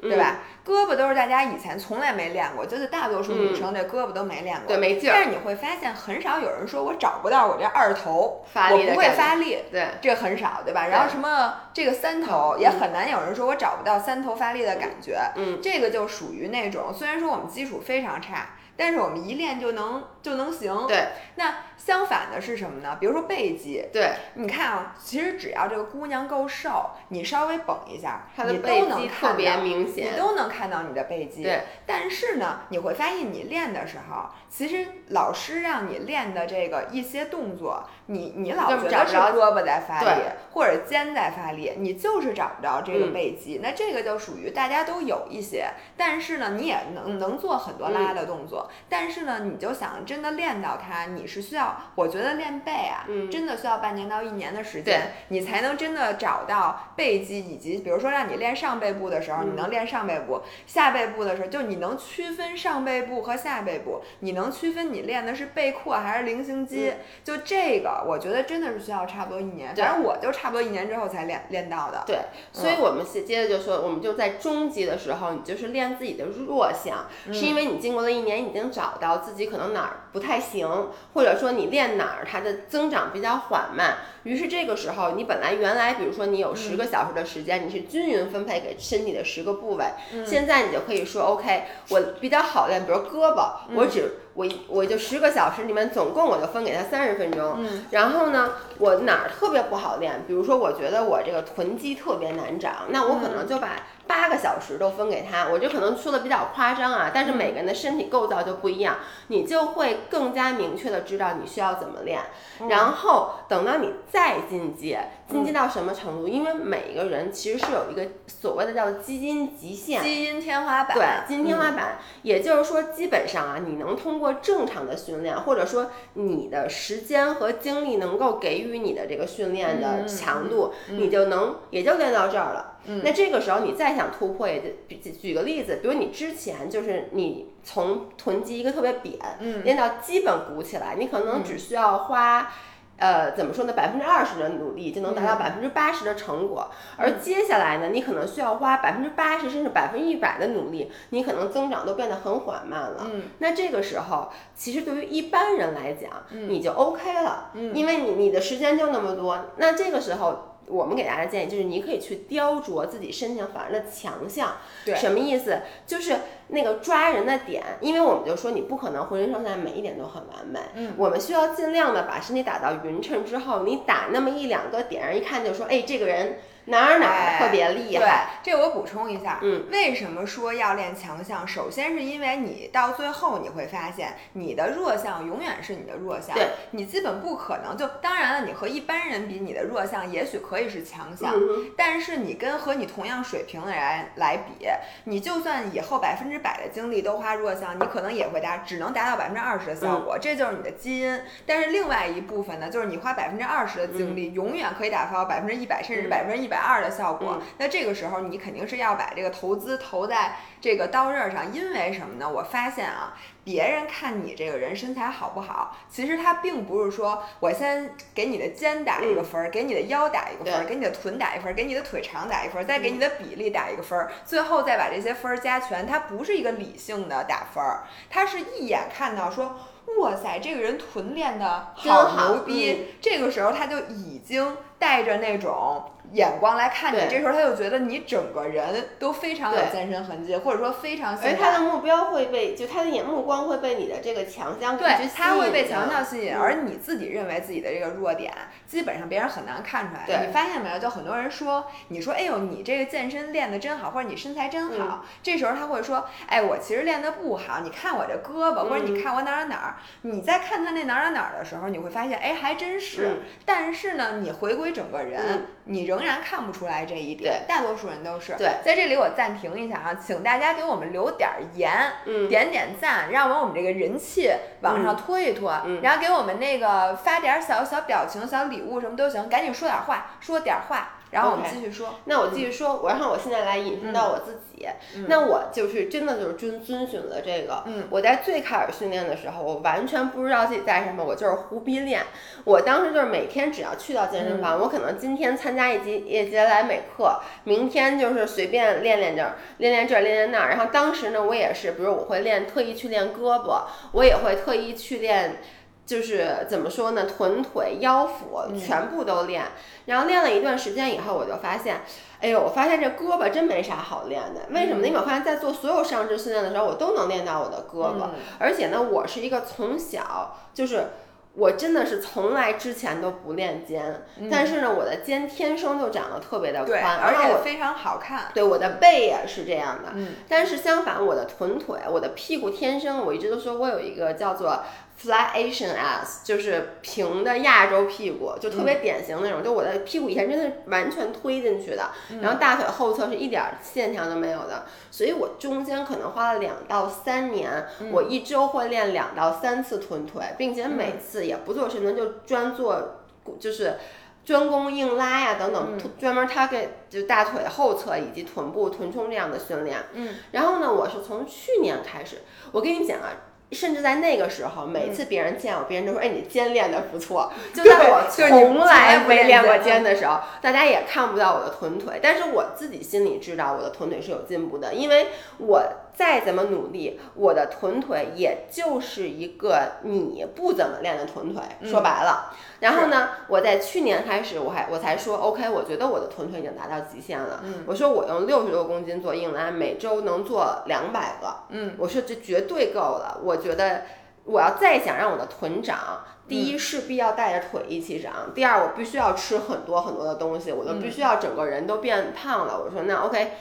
[0.00, 0.40] 对吧？
[0.64, 5.10] 胳膊都是大家以前从来没练过，就是大多数女生这胳膊都没练过，对，没劲。
[5.12, 10.86] 但是你会发现，很少有人说我找不到我这二头发力我不会发力，对，这很少，对吧？
[10.88, 18.50] 然后什么这个三头也很难有人说我找不到三头发力的感觉，嗯，这个就属于那种虽然说我们基础非常差。
[18.80, 20.86] 但是我们一练就能就能行。
[20.86, 22.98] 对，那相反的是什么呢？
[23.00, 23.82] 比如说背肌。
[23.90, 31.42] 对，你看啊，其实只要这个姑娘够瘦，你稍微绷一下，她的背肌特别明显，你都能看到你的背肌。
[31.42, 43.60] 对，但是呢，你会发现你练的时候，其实老师让你练的这个一些动作，你你老觉得是胳膊在发力，或者肩在发力，你就是找不着这个背肌。
[43.62, 48.68] 那这个就属于大家都有一些，但是呢，你也能能做很多拉的动作。
[48.88, 66.92] 但是呢，你就想真的练到它，你是需要，我觉得练背啊，真的需要半年到一年的时间，你才能真的找到背肌，以及比如说让你练上背部的时候，你能练上背部；下背部的时候，就你能区分上背部和下背部，你能区分你练的是背阔还是菱形肌。
[67.24, 72.04] 就这个，我觉得真的是需要差不多一年，反正我就差不多一年之后才练练到的。
[72.06, 72.18] 对，
[72.52, 78.68] 所以我们接接着就说，我们就在中级的时候，你就是练自己的弱项，是因为你经过了一年已经。
[78.70, 80.68] 找到自己可能哪儿不太行，
[81.14, 89.84] 或者说你练哪儿它的增长比较缓慢，于是这个时候你本来原来比如说你有十个小时的时间，你是均匀分配给身体的十个部位，
[90.24, 97.58] 现在你就可以说 OK，我比较好练，比如胳膊，我只我我就十个小时里面总共我就分给他三十分钟，
[97.90, 103.70] 然后呢我哪儿特别不好练，比如说我觉得我这个臀肌特别难长，那我可能就把。
[104.08, 108.96] 八个小时都分给他，我这可能说的比较夸张啊，但是每个人的身体构造就不一样，
[109.26, 112.22] 你就会更加明确的知道你需要怎么练。
[112.70, 116.26] 然后等到你再进阶，进阶到什么程度？
[116.26, 120.96] 因为每一个人其实是有一个所谓的叫基因极限，基因天花板。
[120.96, 132.76] 对，基因天花板，也就是说，基本上啊，你能通过正常的训练，或者说你的时间和精力能够给予你的这个训练的强度，你就能也就练到这儿了。
[133.04, 139.18] 那这个时候你再想突破，也就举举个例子，比如你之前就是你从臀肌一个特别扁，
[139.62, 142.50] 练到基本鼓起来，你可能只需要花，
[142.98, 146.68] 呃，怎么说呢，百分之二十的努力就能达到百分之八十的成果。
[146.96, 153.06] 而接下来呢，你可能需要花百分之八十甚至百分之一百的努力，你可能增长都变得很缓慢了。
[153.38, 159.46] 那这个时候，其实对于一般人来讲，你就 OK 了，因为你你的时间就那么多。
[159.56, 160.57] 那这个时候。
[160.68, 164.56] 我们给大家建议就是，你可以去雕琢自己身体反而的强项。
[164.84, 165.60] 对，什么意思？
[165.86, 166.16] 就是
[166.48, 170.60] 那个抓人的点，因为我们就说你不可能浑身上下每一点都很完美。
[170.74, 176.38] 嗯，我们需要尽量的把身体打到匀称之后，你打那么一两个点，一看就说，哎，这个人。
[176.68, 178.28] 哪儿哪儿特别厉害？
[178.42, 179.38] 对，这我补充一下。
[179.42, 181.46] 嗯，为什么说要练强项？
[181.46, 186.34] 首先是因为你到最后你会发现，你的弱项永远是你的弱项。
[186.34, 191.32] 对，你基本不可能就当然了，你和一般人比，你的弱项也许可以是强项。
[191.34, 191.72] 嗯。
[191.76, 194.66] 但是你跟和你同样水平的人来比，
[195.04, 200.18] 你就算以后百分之百的精力都花弱项，你可能也会达，只能达到百分之二十的效果。
[200.20, 201.18] 这就是你的基因。
[201.46, 206.57] 但是另外一部分呢，就是你花百分之二十的精力，永远可以达到百分之一百，甚至百分之一百。
[206.58, 212.28] 二的效果，那这个时候你肯定是要把这个投资投在这个刀刃上，因为什么呢？
[212.28, 229.56] 我发现啊，别人看你这个人身材好不好，其实他并不是说我先给你的肩打一个分儿，给你的腰打一个分儿，给你的臀打一分儿，给你的腿长打一分儿，再给你的比例打一个分儿，最后再把这些分儿加全，它不是一个理性的打分儿，它是一眼看到说。
[229.98, 232.88] 哇塞，这个人臀练的好牛逼！
[233.00, 235.82] 这个时候他就已经带着那种。
[236.12, 241.18] 眼光来看你，这时候他就觉得你整个人都非常有健身痕迹，或者说非常。
[241.18, 248.32] 而他的目标会被，就他的眼目光会被你的这个强项对，他会被强项吸引，而你自己认为自己的这个弱点，
[248.66, 250.26] 基本上别人很难看出来。
[250.26, 250.78] 你发现没有？
[250.78, 255.04] 就很多人说，你说，哎呦，你这个健身练的真好，或者你身材真好。
[255.22, 259.76] 这时候他会说，哎，我其实练的不好，你看我这胳膊，或者你看我哪儿哪儿。
[260.02, 263.20] 你在看他那哪儿哪儿的时候，你会发现，哎，还真是。
[263.44, 266.08] 但是呢，你回归整个人，你仍。
[266.08, 268.32] 然看不出来这一点，大多数人都是。
[268.38, 271.70] 对，在这里我暂停一下啊，请大家给我们留点言，
[272.06, 274.30] 嗯，点点赞，让我们我们这个人气
[274.62, 275.52] 往上拖一拖，
[275.82, 280.94] 然后给我们那个发点小小表情、小礼物什么都行，赶紧说点话，说点话。
[281.10, 284.66] 然后我们继续说，那我继续说，我然后我现在来引申到我自己，
[285.06, 292.02] 那我就是真的就是遵遵循了这个，我在最开始训练的时候，我完全不知道自己在什么，我就是胡逼练，
[292.44, 305.40] 我当时就是每天只要去到健身房，我可能今天参加一节一节来美课，明天就是随便练练这儿，练练这儿，练练那儿，然后当时呢，我也是，比如我会练，特意去练胳膊，我也会特意去练。
[305.88, 309.42] 就是怎么说呢，臀腿腰腹全部都练，
[309.86, 311.80] 然后练了一段时间以后，我就发现，
[312.20, 314.42] 哎呦，我发现这胳膊真没啥好练的。
[314.50, 314.86] 为什么呢？
[314.86, 320.88] 因为我发现，在做所有上肢训练的时候，我都能练到我的胳膊，而且呢，我是一个从小就是
[321.32, 328.30] 我真的是从来之前都不练肩，但是呢，我的肩天生就长得特别的宽，而且非常好看。
[328.34, 329.94] 对，我的背也是这样的。
[330.28, 334.62] 但是相反，我的臀腿、我的屁股天生，我一直都说我有一个叫做。
[335.00, 339.44] Flat Asian ass 就是平的亚洲屁股，就特别典型那种。
[339.44, 341.88] 就我的屁股以前真的是完全推进去的，
[342.20, 344.64] 然后大腿后侧是一点线条都没有的。
[344.90, 352.96] 所以我中间可能花了两到三年，我一周会练两到三次臀腿，并且每次也不做深蹲，就专做
[353.38, 353.76] 就是
[354.24, 359.78] 专攻硬拉呀等等，专门 target 就大腿后侧以及臀部臀冲这样的训练。
[359.92, 363.12] 嗯，然后呢，我是从去年开始，我跟你讲啊。
[363.52, 367.32] 甚至在那个时候，每次别人见我，别人都说：“哎，你肩练得不错。
[367.54, 375.08] ”就在我从来没练过肩的时候，大家也看不到我的臀腿，但是我自己心里知道我的臀腿是有进步的，因为
[375.38, 375.62] 我。
[375.98, 382.32] 再怎么努力，我的臀腿也就是一个你不怎么练的臀腿，说白了。
[382.60, 387.42] 然后呢，我在去年开始，我还我才说，OK，我觉得我的臀腿已经达到极限了。
[387.66, 391.44] 我说我用六十多公斤做硬拉，每周能做两百个。
[391.50, 393.20] 嗯，我说这绝对够了。
[393.22, 393.82] 我觉得
[394.24, 402.60] 我要再想让我的臀长，第一势必要带着腿一起长，第二我必须要吃很多很多的东西，我都必须要整个人都变胖了。
[402.64, 403.32] 我说那 OK。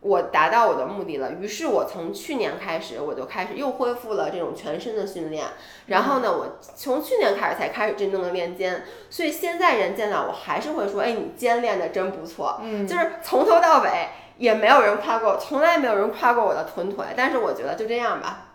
[0.00, 5.44] 我达到我的目的了，于是我从去年开始，我就开始又恢复了这种全身的训练。
[5.86, 17.04] 然后呢，我从去年开始才开始真正的练肩，所以现在人见到我还是会说：“哎，你肩练的真不错。”嗯，就是从头到尾也没有人夸过，从来没有人夸过我的臀腿。
[17.16, 18.47] 但是我觉得就这样吧。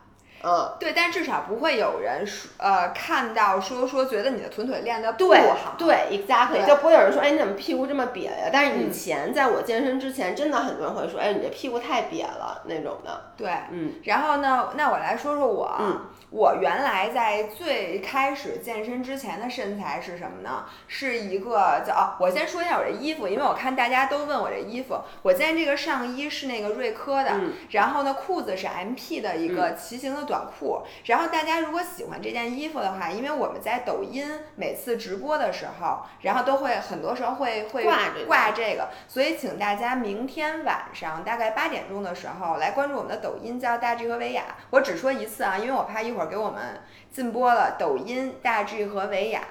[0.43, 8.49] 嗯，对，但至少不会有人说，呃，看到说说觉得你的臀腿练得不好，对，exactly，就不会有人说，哎，你怎么屁股这么瘪呀？
[8.51, 13.31] 但是以前在我健身之前，真的很多人会说，哎，你这屁股太瘪了那种的。
[13.37, 16.01] 对，嗯，然后呢，那我来说说我，嗯，
[16.33, 20.65] 我原来在最开始健身之前的身材是什么呢？
[20.87, 30.33] 是一个叫，哦，我先说一下我这衣服，因为我看大家都问我这衣服，我今天这个上衣是那个瑞科的，然后呢，裤子是 M P 的一个骑行的短。
[30.33, 30.81] 短裤。
[31.05, 44.43] 然后大家如果喜欢这件衣服的话，因为我们在抖音每次直播的时候，然后都会很多时候会会挂挂这个，所以请大家明天晚上大概八点钟的时候来关注我们的抖音，叫大 G 和维雅。
[44.71, 47.75] 我只说一次啊，因为我怕一会儿给我们禁播了。
[47.77, 49.41] 抖音大 G 和维雅。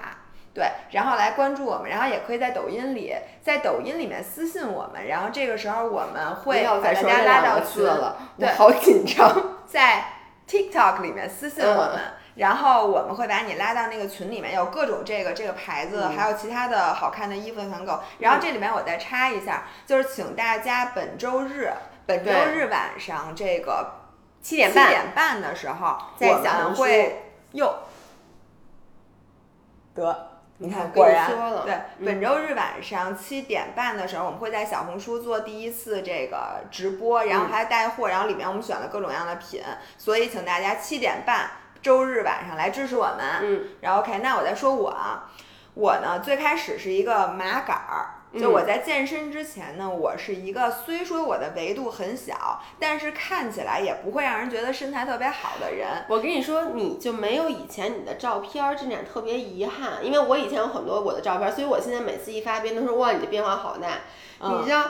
[0.55, 3.11] 对，然后来关注我们，然后也可以在抖音里，
[3.41, 9.33] 在抖音里面私信我们，然后这个时候我们会把大家拉到群了，对，好紧张。
[9.65, 10.05] 在
[10.47, 11.99] TikTok 里面私信我们，
[12.35, 17.99] 然后我们会把你拉到那个群里面，有各种这个这个牌子，还有其他的好看的衣服的团购。
[18.19, 21.71] 然后这里面我再插一下，就是请大家本周日，
[22.05, 24.02] 本周日晚上这个
[24.43, 27.73] 七点半七点半的时候，在小红会又
[29.95, 30.29] 得。
[30.57, 31.29] 你看，果然
[31.65, 32.05] 对。
[32.05, 39.61] 本周日晚上七点半的时候，我们会在小红书做第一次这个直播，然后还带货，然后里面我们选了各种各样的品，
[39.97, 41.49] 所以请大家七点半
[41.81, 43.19] 周日晚上来支持我们。
[43.41, 43.67] 嗯。
[43.81, 45.29] 然后 OK，那我再说我啊，
[45.73, 48.22] 我呢最开始是一个麻杆儿。
[48.39, 55.87] 就我在健身之前呢，我是一个虽说我的维度很小，但是看起来也不会让人觉得身材特别好的人。
[56.07, 63.99] 我跟你说，你就没有以前你的照片儿这点特别遗憾，因为我以前有很多我的照片，所以我现在每次一发，别人都说哇，你的变化好大。
[64.39, 64.83] 你知道，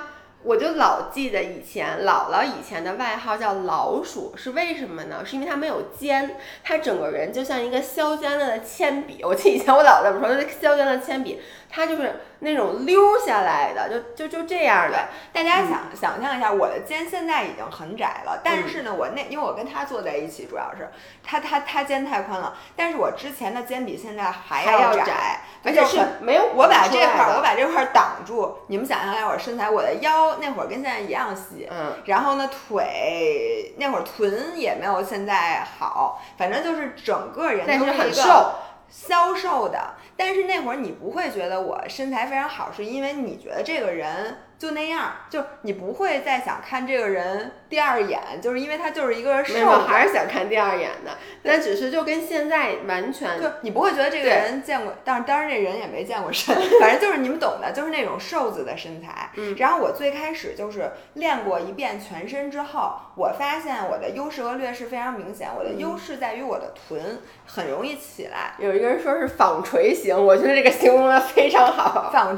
[0.43, 5.23] 我就老记得以前姥姥以前的外号叫老鼠，是为什么呢？
[5.25, 9.21] 是因为它没有尖，它整个人就像一个削尖了的铅笔。
[9.21, 11.41] 我记得以前我姥姥这么说，削尖了铅笔。
[11.75, 15.07] 它就是那种溜下来的，就就就这样的。
[15.33, 20.91] 大家想想象一下，我的肩现在已经很窄了，但是呢，我那因为我跟他坐在一起，主要是
[21.23, 28.59] 他他他肩太宽了，但是我之前的肩比现在还要窄，而且是没有我把这块儿我把这块儿挡住。
[28.67, 38.51] 你们想象一下我身材，我的腰那会儿跟现在一样细，嗯，然后呢腿那会儿臀也没有现在好，反正就是整个人都是很瘦。
[38.95, 44.37] 消瘦的，但是那会儿你不会觉得我身材非常好，是因为你觉得这个人。
[44.59, 51.11] 就那样，就你不会再想看这个人第二眼，就是因为他就是一个瘦，还是想看第二眼的。
[51.43, 59.31] 但只是就跟现在完全，就你不会觉得这个人见过，但是当然这人也没见过身， 反正就是你们懂的，就是那种瘦子的身材。
[59.35, 59.53] 嗯。
[59.57, 65.49] 然后我最开始就是练过一遍全身之后，我发现我的优势和劣势非常明显。
[65.57, 68.53] 我的优势在于我的臀很容易起来。
[68.59, 72.09] 有一个人说是纺锤型，我觉得这个形容的非常好。
[72.13, 72.37] 纺。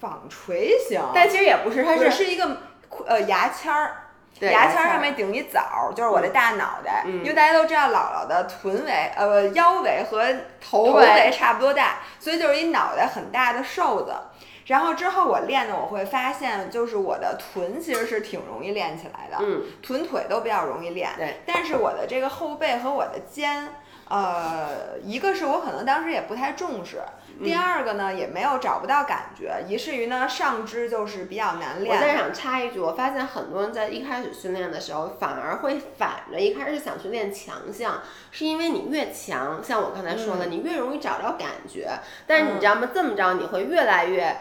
[0.00, 2.56] 纺锤形，但其实也不是，它是是一个
[3.06, 3.96] 呃牙签儿，
[4.40, 7.04] 牙签儿上面顶一枣，就是我的大脑袋。
[7.06, 10.24] 因为大家都知道姥姥的臀围呃腰围和
[10.60, 14.14] 头围差不多大，所以就是一脑袋很大的瘦子。
[14.66, 21.10] 然后之后我练的，我会发现就是我的臀其实是挺容易练起来的，嗯，臀腿都比较容易练。
[21.16, 23.70] 对，但是我的这个后背和我的肩，
[24.08, 27.00] 呃，一个是我可能当时也不太重视。
[27.42, 31.94] 第二个呢，也没有找不到感觉，以至于呢上肢就是比较难练。
[31.94, 41.88] 我在想插一句，我发现很多人在一开始训练的时候，反而会反着，一开始想去练强项，是因为你越强，像我刚才说的，你越容易找着感觉。
[42.26, 42.88] 但是你知道吗？
[42.92, 44.36] 这么着你会越来越。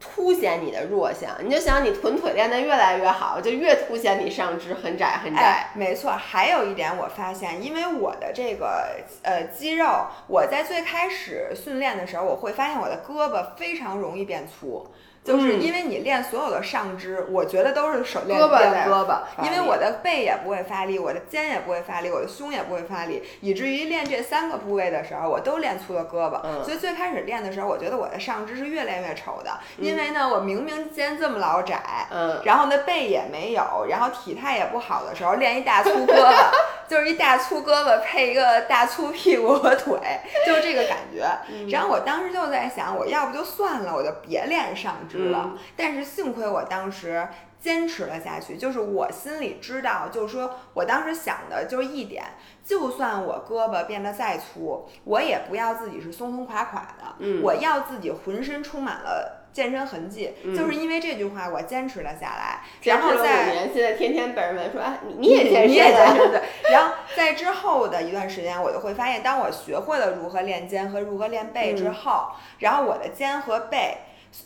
[0.00, 5.68] 凸显你的弱项，你就想你臀腿练得越来越好，就越凸显你上肢很窄很窄。
[5.74, 14.88] 没错，还有一点我发现，因为我的这个呃肌肉，我在最开始训练的时候，我会发现我的胳膊非常容易变粗。
[15.22, 18.48] 就是因为你练所有的上肢，我觉得都是手练练
[18.88, 26.40] 胳膊，因为我的背也不会发力，我的肩也不会发力，我的胸也不会发力，以至于练这三个部位的时候，我都练粗了胳膊。
[26.64, 36.34] 所以最开始练的时候，我觉得我的上肢是越练越丑的，因为呢，我明明肩这么老窄，嗯，然后呢背也没有，然后体态也不好的时候，练一大粗胳膊，
[36.88, 39.98] 就是一大粗胳膊配一个大粗屁股和腿，
[40.46, 41.28] 就是这个感觉。
[41.70, 44.96] 然后我当时就在想，我要不就算了，我就别练上。
[45.18, 48.56] 了，但是幸亏我当时坚持了下去。
[48.56, 52.24] 就是我心里知道，就是说我当时想的就是一点，
[52.64, 60.32] 就算我胳膊变得再粗，我也不要自己是松松垮垮的，嗯，我要自己浑身充满了健身痕迹。
[60.56, 62.62] 就是因为这句话，我坚持了下来。
[62.82, 66.42] 然后在现在天天被人问说，啊，你 也健身，你也健身对。
[66.72, 72.28] 然后在之后的一段时间，我就会发现，当我学会了如何练肩和如何练背之后，
[72.60, 73.98] 然后我的肩和背。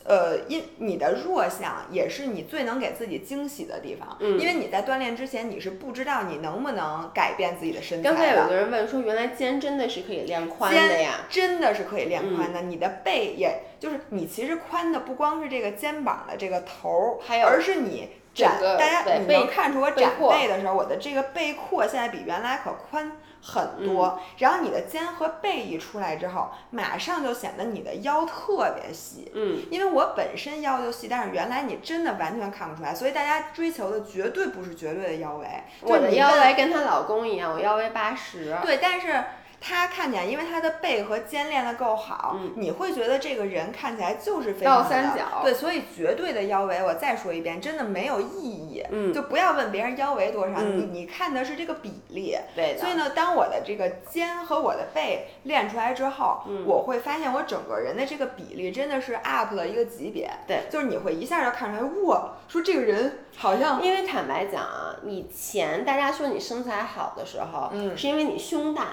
[0.03, 8.15] 呃，因你的弱项也是你最能给自己惊喜的地方，嗯，因为你在锻炼之前你是不知道你能不能改变自己的身材的。
[8.15, 11.25] 刚才有个人问说，原来肩真的是可以练宽的呀？
[11.29, 23.11] 真的是可以练宽的，你的背也就是你其实宽的不光是这个肩膀的这个头，还有而是你展，大家你能看出我展背的时候，我的这个背阔现在比原来可宽。
[23.47, 29.31] 很多，然后你的肩和背一出来之后，马上就显得你的腰特别细。
[29.35, 35.45] 嗯，因为我本身腰就细，但是原来你真的完全看不出来，所以大家追求的绝对不是绝对的腰围。
[35.81, 38.57] 我的腰围跟她老公一样，我腰围八十。
[38.63, 39.23] 对，但是。
[39.59, 48.83] 他看起来，因为他的背和肩练得够好，嗯你会觉得这个人看起来就是非常倒的三角对，所以绝对的腰围，我再说一遍，真的没有意义。
[48.91, 52.35] 嗯就不要问别人腰围多少，嗯你你看的是这个比例。
[52.55, 52.77] 对。
[52.77, 60.29] 所以呢，当我的这个肩和我的背练出来之后，嗯我会发现我整个人的这个比例真的是 up 了一个级别。
[60.45, 68.87] 对，就是你会一下就看出来，哇，说这个人好像因为坦白讲啊，以前大家说你身材好的时候，嗯是因为你胸大，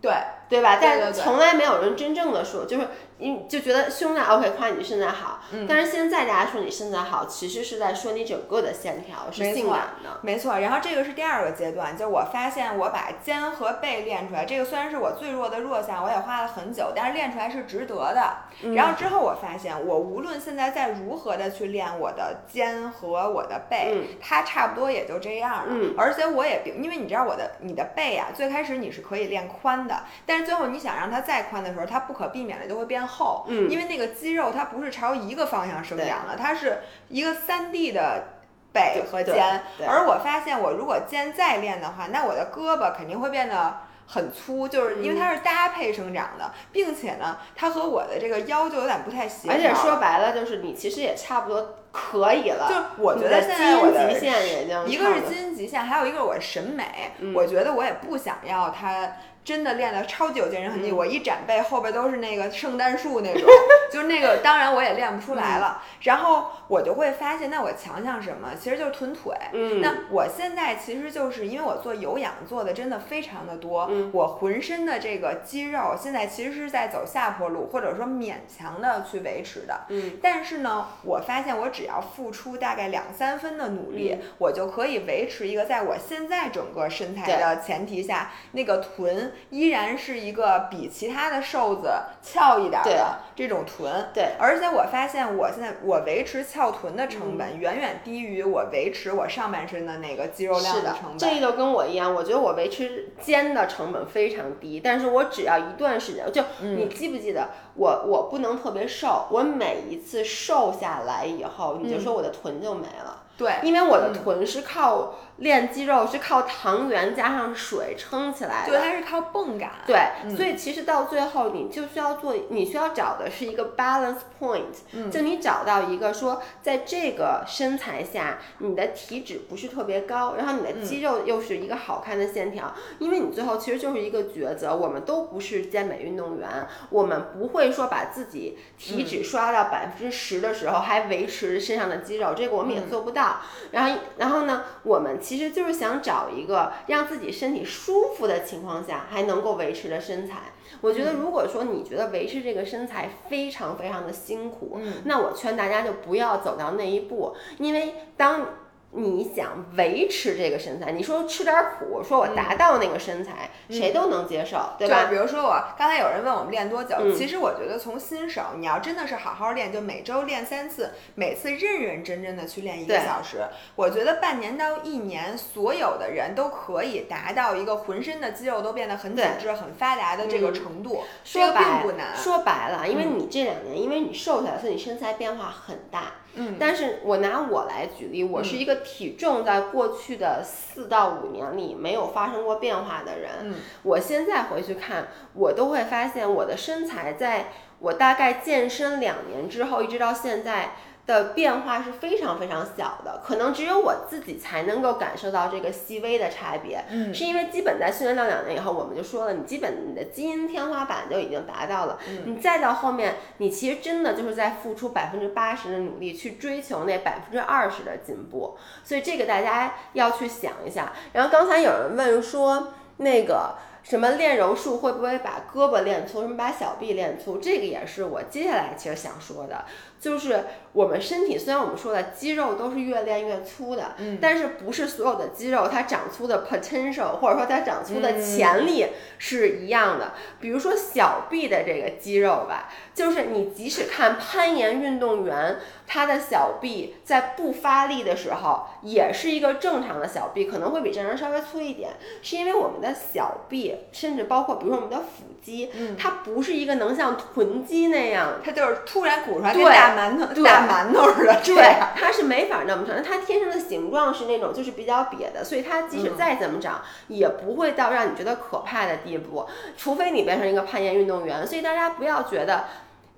[0.00, 0.39] 对。
[0.50, 0.78] 对吧？
[0.82, 2.88] 但从来没有人真正的说，就是
[3.18, 5.40] 你就觉得胸大 OK，夸你身材好。
[5.52, 10.18] 嗯但是现在大家说你身材好，其实是在说你整个的线条是性感的。
[10.22, 18.36] 没错，然后这个是第二个阶段，就我发现我把肩和背练出来，这个虽然是我最弱的弱项，我也花了很久，但是练出来是值得的。
[18.62, 25.64] 嗯然后之后我发现，我无论现在再如何的去练我的肩和我的背，嗯它差不多也就这样了。
[25.68, 33.70] 嗯而且我也并因为你知道我的你的背啊，最开始你是可以练宽的，但是最后你想让它再宽的时候，它不可避免的就会变厚，嗯。
[33.70, 38.24] 因为那个肌肉它不是朝一个方向生长的，它是一个三 D 的。
[38.72, 49.52] 背和肩，而我发现我如果肩再练的话，那我的胳膊肯定会变得很粗，就是因为它是搭配生长的，并且呢，它和我的这个腰就有点不太协调。
[49.52, 52.66] 而且说白了，就是你其实也差不多可以了。
[52.68, 56.84] 就是我觉得现在我的极限也就一个是基因极限，还有一个是我的审美。
[57.18, 63.48] 嗯我觉得我也不想要他真的练的超级有健身痕迹，嗯我一展背后边都是那个圣诞树那种，
[63.90, 65.82] 就是那个当然我也练不出来了。
[66.02, 68.50] 然后我就会发现，那我强项什么？
[68.58, 69.34] 其实就是臀腿。
[69.52, 79.80] 嗯，那我现在其实就是因为我做有氧做的真的非常的多，嗯我浑身的这个肌肉现在其实是在走下坡路，或者说勉强的去维持的。
[79.88, 84.26] 嗯但是呢，我发现我只要付出大概两三分的努力，嗯。
[84.38, 91.90] 我就可以维持一个在我现在整个身材的前提下，那个臀依然是一个比其他的瘦子
[92.22, 94.08] 翘一点儿的这种臀。
[94.12, 101.18] 对，而且我发现，我现在我维持翘臀的成本远远低于我维持我上半身的那个肌肉量的成，本。
[101.18, 106.80] 这就跟我一样，我觉得我维持肩的成本非常低，但是我只要一段时间，就嗯。
[106.80, 112.00] 你记不记得我我不能特别瘦，我每一次瘦下来以后，你就嗯。
[112.00, 119.70] 说我的臀就没了，对，因为我的嗯臀是靠练肌肉，是靠糖原加上水撑起来的对，它是靠泵感。
[119.86, 136.46] 对，嗯所以其实到最后，你就需要做，你需要找的是一个 balance point，、嗯就你找到一个说，在这个身材下，你的体脂不是特别高，然后你的嗯肌肉又是一个好看的线条，因为你最后其实就是一个抉择，我们都不是健美运动员，
[136.90, 143.29] 我们不会说把自己体嗯脂刷到百分之十的时候还维持身上的肌肉，这个我们也嗯做不到。
[143.70, 150.52] 然后，然后呢，我们其实就是想找一个让自己身体舒服的情况下还能够维持的身材。
[150.80, 155.02] 我觉得，如果说你觉得维持这个身材非常非常的辛苦，嗯。
[155.04, 158.46] 那我劝大家就不要走到那一步，因为当
[158.92, 165.06] 你想维持这个身材，你说吃点苦，说我达到那个身材，谁都能接受，对吧？
[165.08, 173.44] 比如说我刚才有人问我们练多久，嗯其实我觉得从新手，你要真的是好好练，就每周练三次，每次认认真真的去练一个小时，
[173.76, 182.16] 我觉得半年到一年，所有的人都可以达到一个浑身的肌肉都变得很紧致、很发达的这个嗯程度，这个说白并不难。
[182.16, 186.14] 说白了，因为嗯你这两年，因为你瘦下来，所以你身材变化很大。
[186.34, 193.30] 嗯但是我拿我来举例，我是一个体重在过去的四到五年里没有发生过变化的人。
[193.42, 200.72] 嗯我现在回去看，我都会发现我的身材在我大概健身两年之后，一直到现在。
[201.10, 206.84] 的变化是非常非常小的，可能只有我自己才能够感受到这个细微的差别。
[206.88, 220.92] 嗯是因为基本在训练到两年以后，我们就说了，你基本你的基因天花板就已经达到了，嗯你再到后面，你其实真的就是在付出百分之八十的努力去追求那百分之二十的进步，所以这个大家要去想一下。
[221.12, 223.56] 然后刚才有人问说，那个。
[223.82, 226.20] 什么练柔术会不会把胳膊练粗？
[226.20, 227.38] 什么把小臂练粗？
[227.38, 229.64] 这个也是我接下来其实想说的，
[230.00, 238.86] 就是我们身体虽然我们说的肌肉都是越练越粗的，嗯但是不是所有的肌肉它长粗的 potential 或者说它长粗的嗯潜力
[239.18, 240.12] 是一样的。
[240.40, 251.90] 比如说小臂的这个肌肉吧，就是你即使看攀岩运动员，他的小臂在不发力的时候也是一个正常的小臂，可能会比正常人稍微粗一点，
[252.22, 258.34] 是因为我们的小臂臂，甚至包括比如说我们的腹肌，嗯它不是一个能像臀肌那样。
[258.42, 261.40] 它就是突然鼓出来，跟对大馒头、对大馒头似的。
[261.44, 271.46] 对，它是没法那么长，它天生的形状是那种就是比较瘪的，所以它即使嗯再怎么长，也不会到让你觉得可怕的地步，除非你变成一个攀岩运动员。
[271.46, 272.64] 所以大家不要觉得，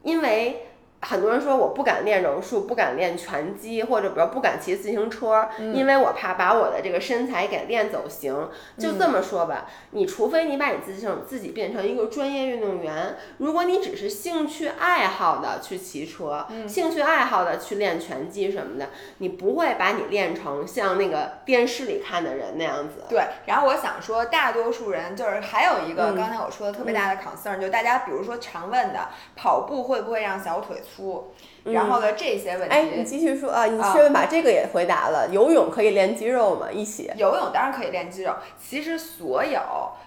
[0.02, 0.68] 因为。
[1.02, 8.48] 很多人说我不敢练柔术，不敢练拳击，或者比如不敢骑自行车，嗯因为我怕把我的这个身材给练走形。
[8.78, 23.02] 就这么说吧，你除非你把你自己自己变成一个专业运动员，如果你只是兴趣爱好的去骑车，兴趣爱好的去练拳击什么的，你不会把你练成像那个电视里看的人那样子。
[23.08, 30.91] 对，然后我想说，大多数人就是还有一个嗯刚才我说的特别大的 concern，、就大家比如说常问的，跑步会不会让小腿粗？
[31.64, 35.28] 然后呢，这些问题，哎，你继续说啊，你啊顺便把这个也回答了。
[35.30, 36.66] 游泳可以练肌肉吗？
[36.72, 37.10] 一起？
[37.16, 39.60] 游泳当然可以练肌肉，其实所有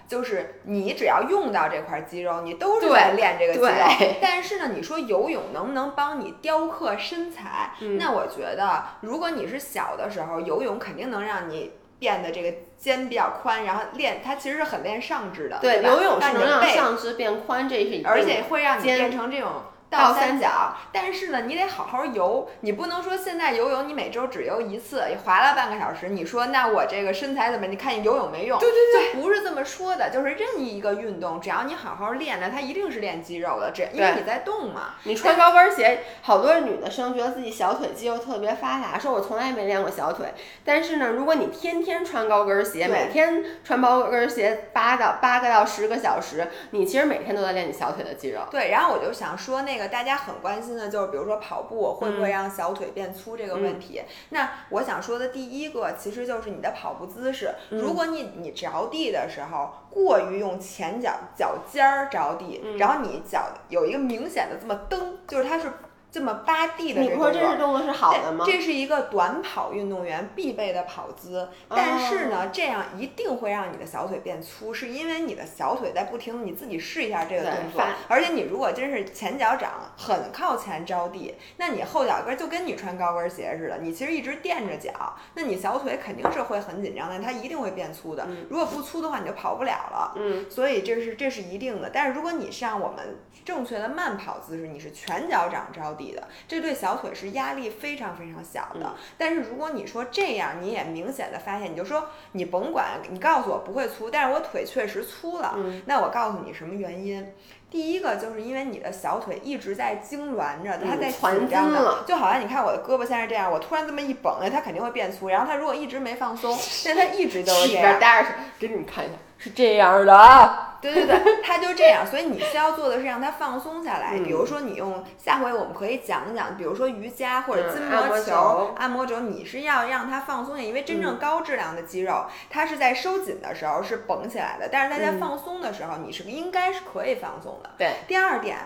[0.06, 4.16] 就是你只要用到这块肌肉，你都是在练这个肌肉。
[4.20, 7.72] 但是呢，你说游泳能不能帮你雕刻身材？
[7.80, 11.72] 嗯那我觉得，如果你是小的时候游泳，肯定能让你。
[11.98, 19.50] 变得这个肩比较宽，然后练它其实是很练上肢的，对，吧游泳是能让上肢变宽，这是而且会让你变成这种
[19.96, 20.76] 倒三三角。
[20.92, 27.66] 但是呢，你得好好游，你不能说现在游泳你每周只游一次，你划了半个小时，你说那我这个身材怎么？
[27.66, 28.58] 你看你游泳没用？
[28.58, 34.94] 对对对，就不是这么说的，就是任意一个运动，只要你好好练呢，它一定是练肌肉的，只因为你在动嘛。
[35.04, 40.32] 你穿高跟鞋，好多女的生觉得自己小腿肌肉特别发达，说我从来没练过小腿。
[40.64, 48.40] 但是呢，如果你天天穿高跟鞋，每天穿高跟鞋八到八个到十个小时，你其实每天都在练你小腿的肌肉。
[48.50, 54.02] 对，然后我就想说，那个大家很关心的就是，比如说跑步会不会嗯让小腿变粗这个问题。
[54.30, 57.54] 那我想说的第一个，其实就是你的跑步姿势。
[57.70, 65.70] 嗯如果你你着地的时候过于用前脚脚尖儿着地，嗯然后你脚有一个明显的这么蹬，就是它是
[66.16, 68.42] 这么扒地的你不说这个动作这是动作是好的吗？
[68.46, 88.24] 这这是一个短跑运动员必备的跑姿，但是呢，这样一定会让你的小腿变粗，是因为你的小腿在不停，你自己试一下这个动作，而且你如果真是前脚掌很靠前着地，那你后脚跟就跟你穿高跟鞋似的，你其实一直垫着脚，那你小腿肯定是会很紧张的，它一定会变粗的。
[88.26, 90.14] 嗯如果不粗的话，你就跑不了了。
[90.16, 91.90] 嗯，所以这是这是一定的。
[91.92, 98.86] 但是如果你像我们正确的慢跑姿势，你是全脚掌着地的，这对小腿是压力非常非常小的。
[98.86, 107.26] 嗯但是如果你说这样，你也明显的发现，你就说你甭管，你告诉我不会粗，但是我腿确实粗了，嗯那我告诉你什么原因？
[107.68, 111.72] 第一个就是因为你的小腿一直在痉挛着，它在紧张
[112.06, 115.28] 就好像你看我的胳膊现在是这样，我突然这么一绷，它肯定会变粗。
[115.28, 118.00] 然后它如果一直没放松， 那它一直都是这样边。
[118.00, 118.28] 待着，
[118.58, 120.62] 给你们看一下，是这样的啊。
[120.78, 124.12] 对对对，他就这样，所以你需要做的是让他放松下来。
[124.12, 137.70] 嗯比如说，你用下回我们可以讲讲，比如说瑜伽或者嗯筋膜球、按摩轴，你是要让他放松的，因为真嗯正高质量的肌肉，它是在收紧的时候是绷起来的，但是它在嗯放松的时候，你是应该是可以放松的。
[137.78, 138.56] 对，第二点。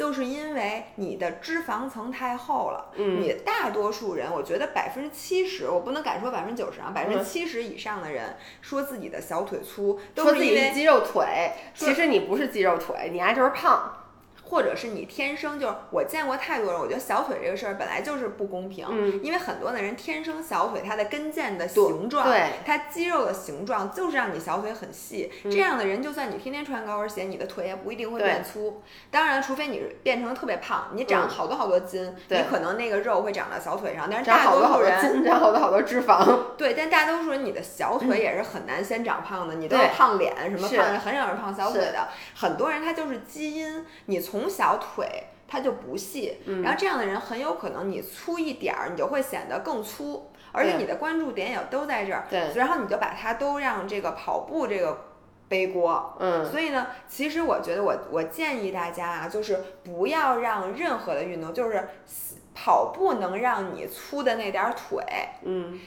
[0.00, 13.99] 就是因为你的脂肪层太厚了，嗯你大多数人，我觉得百分之七十，我不能敢说百分之九十啊，百分之嗯七十以上的人说自己的小腿粗，都说是因为自己是肌肉腿，其实你不是肌肉腿，你还就是胖。
[14.50, 28.82] 或者是你天生就是，我见过太多人，我觉得小腿这个事儿本来就是不公平，嗯因为很多的人天生小腿它的跟腱的形状，对它肌肉的形状就是让你小腿很细，这样的人就算你天天穿高跟鞋，你的腿也不一定会变粗。
[29.10, 35.00] 当然，除非你变成特别胖，你长嗯好多好多筋，你可能那个肉会长到小腿上，但是长大好多数人。
[35.00, 36.38] 筋，长好多好多脂肪。
[36.58, 42.08] 对，但大多数人你的小腿也是很难先长胖的，你都是胖脸什么胖，很少人胖小腿的。
[42.34, 55.06] 很多人他就是基因，你从小腿它就不细，嗯然后这样的人很有可能你粗一点儿，你就会显得更粗，而且你的关注点也都在这儿，对，然后你就把它都让这个跑步这个
[55.48, 56.16] 背锅。
[56.20, 61.88] 嗯，所以呢，其实我觉得我我建议大家啊，就是不要让任何的运动，就是
[62.54, 65.02] 跑步能让你粗的那点儿腿，
[65.42, 65.80] 嗯，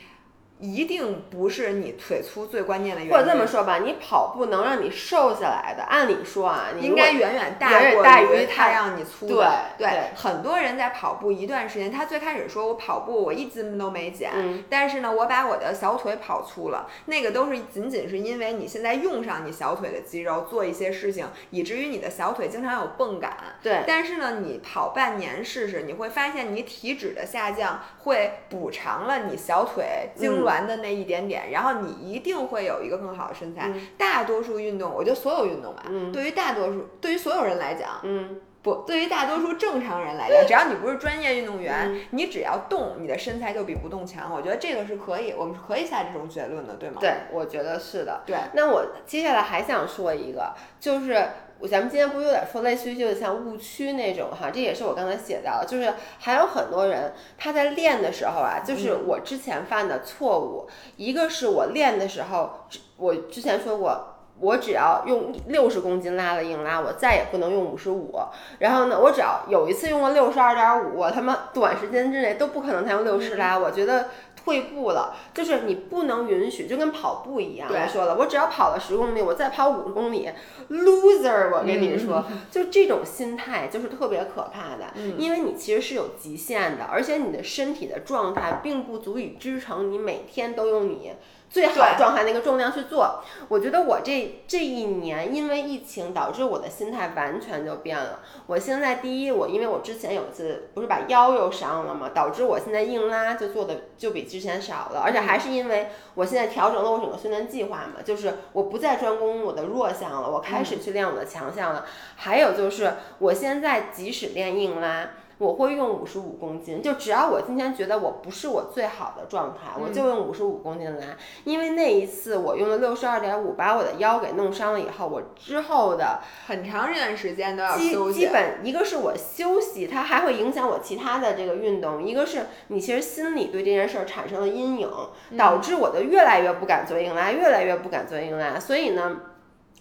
[0.64, 3.14] 一定不是你腿粗最关键的原因。
[3.14, 9.52] 或者这么说吧，你跑步能让你瘦下来的，按理说啊，你应该远远大远远大于它它让你粗对的。
[9.78, 23.36] 对很多人在跑步一段时间，他最开始说我跑步我一斤都没减，嗯但是呢，我把我的小腿跑粗了，那个都是仅仅是因为你现在用上你小腿的肌肉做一些事情，以至于你的小腿经常有泵感。
[23.62, 33.72] 对，但是呢，你跑半年试试，你会发现你体脂的下降会补偿了你小腿痉挛完的那一点点，然后你一定会有一个更好的身材。
[33.98, 35.84] 大多数运动，我觉得所有运动吧，
[36.14, 38.40] 对于大多数，对于所有人来讲，嗯。
[38.64, 44.34] 不，对于大多数正常人来讲，只要你不是专业运动员，你只要动，你的身材就比不动强。
[44.34, 46.96] 我觉得这个是可以，我们是可以下这种结论的，对吗？
[47.02, 48.22] 对，我觉得是的。
[48.26, 51.28] 对，那我接下来还想说一个，就是
[51.68, 64.10] 咱们今天不是有点说类似于就是像误区那种哈，这也是我刚才写到的，就是还有很多人他在练的时候啊，就是我之前犯的错误，一个是我练的时候，我之前说过。
[64.40, 68.20] 我只要用六十公斤拉了硬拉，我再也不能用五十五。
[68.58, 73.58] 然后呢，我只要有一次用了六十二点五，我他妈短时间之内都不可能再用六十拉。
[73.58, 74.08] 我觉得
[74.44, 77.70] 退步了，就是你不能允许，就跟跑步一样。
[77.72, 80.30] 我说了，我只要跑了十公里，我再跑五十公里
[80.70, 81.50] ，loser！
[81.52, 91.14] 我跟你说，就这种心态就是特别可怕的，因为你其实是有极限的，而且你的身体的状态并不足以支撑你每天都用你。
[91.54, 98.22] 最好状态那个重量去做，我觉得我这这一年因为疫情导致我的心态完全就变了。
[98.48, 111.86] 我现在第一，我因为我之前有一次不是把腰又伤了嘛，导致我现在硬拉就做的就比之前少了，而且还是因为我现在调整了我整个训练计划嘛，就是我不再专攻我的弱项了，我开始去练我的强项了。
[112.16, 115.08] 还有就是我现在即使练硬拉。
[115.38, 121.18] 我会用五十五公斤，就只要我今天觉得我不是我最好的状态，我就用五十五公斤来。
[121.44, 128.20] 因为那一次我用了六十二点五，把我的腰给弄伤了以后，我之后的很长一段时间都要休息。
[128.20, 134.90] 基本一个是我休息，它还会影响我其他的这个运动；一个是你其实心里对这件事儿产生了阴影，
[135.38, 138.60] 导致我就越来越不敢做硬拉，越来越不敢做硬拉。
[138.60, 139.20] 所以呢。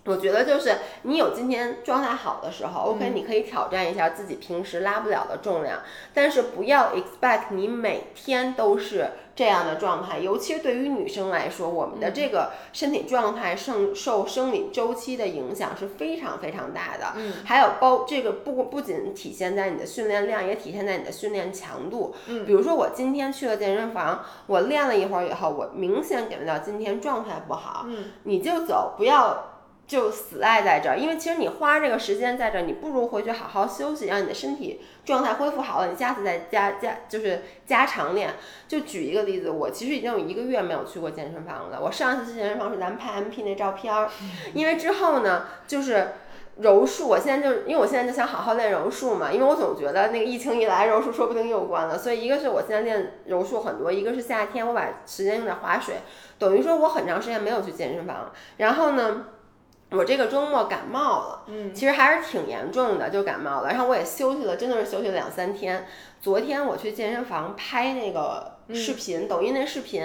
[0.04, 5.80] 我觉得就是你有今天状态好的时候，OK，你可以挑战一下自己平时拉不了的重量，
[6.12, 10.18] 但是不要 expect 你每天都是这样的状态。
[10.18, 17.12] 尤其是对于女生来说，我们的这个身体状态受受生理周期的影响是非常非常大的。
[17.16, 22.12] 嗯，还有包这个不不仅体现在你的训练量，也体现在你的训练强度。
[22.26, 27.84] 嗯，比如说我今天去了健身房，我练了一会儿以后，我明显感觉到今天状态不好。
[27.86, 29.51] 嗯，你就走，不要。
[29.86, 38.30] 就死赖在这儿，因为其实你花这个时间在这儿，你不如回去好好休息，让你的身体状态恢复好了，你下次再加加就是加长练。
[38.66, 41.78] 就举一个例子，我其实已经有一个月没有去过健身房了。
[41.82, 44.08] 我上一次去健身房是咱们拍 MP 那照片儿，
[44.54, 46.12] 因为之后呢，就是
[46.56, 55.96] 柔术，我现在就因为我现在就想好好练柔术嘛，因为我总觉得那个疫情一来，柔术说不定又关了，所以一个是我现在练柔术很多，一个是夏天我把时间用在划水，
[56.38, 59.26] 等于说我很长时间没有去健身房，然后呢。
[59.92, 63.68] 我这个周末感冒了，嗯，其实还是挺严重的，就感冒了。
[63.68, 65.86] 然后我也休息了，真的是休息了两三天。
[66.20, 70.04] 昨天我去健身房拍那个视频，抖音那视频。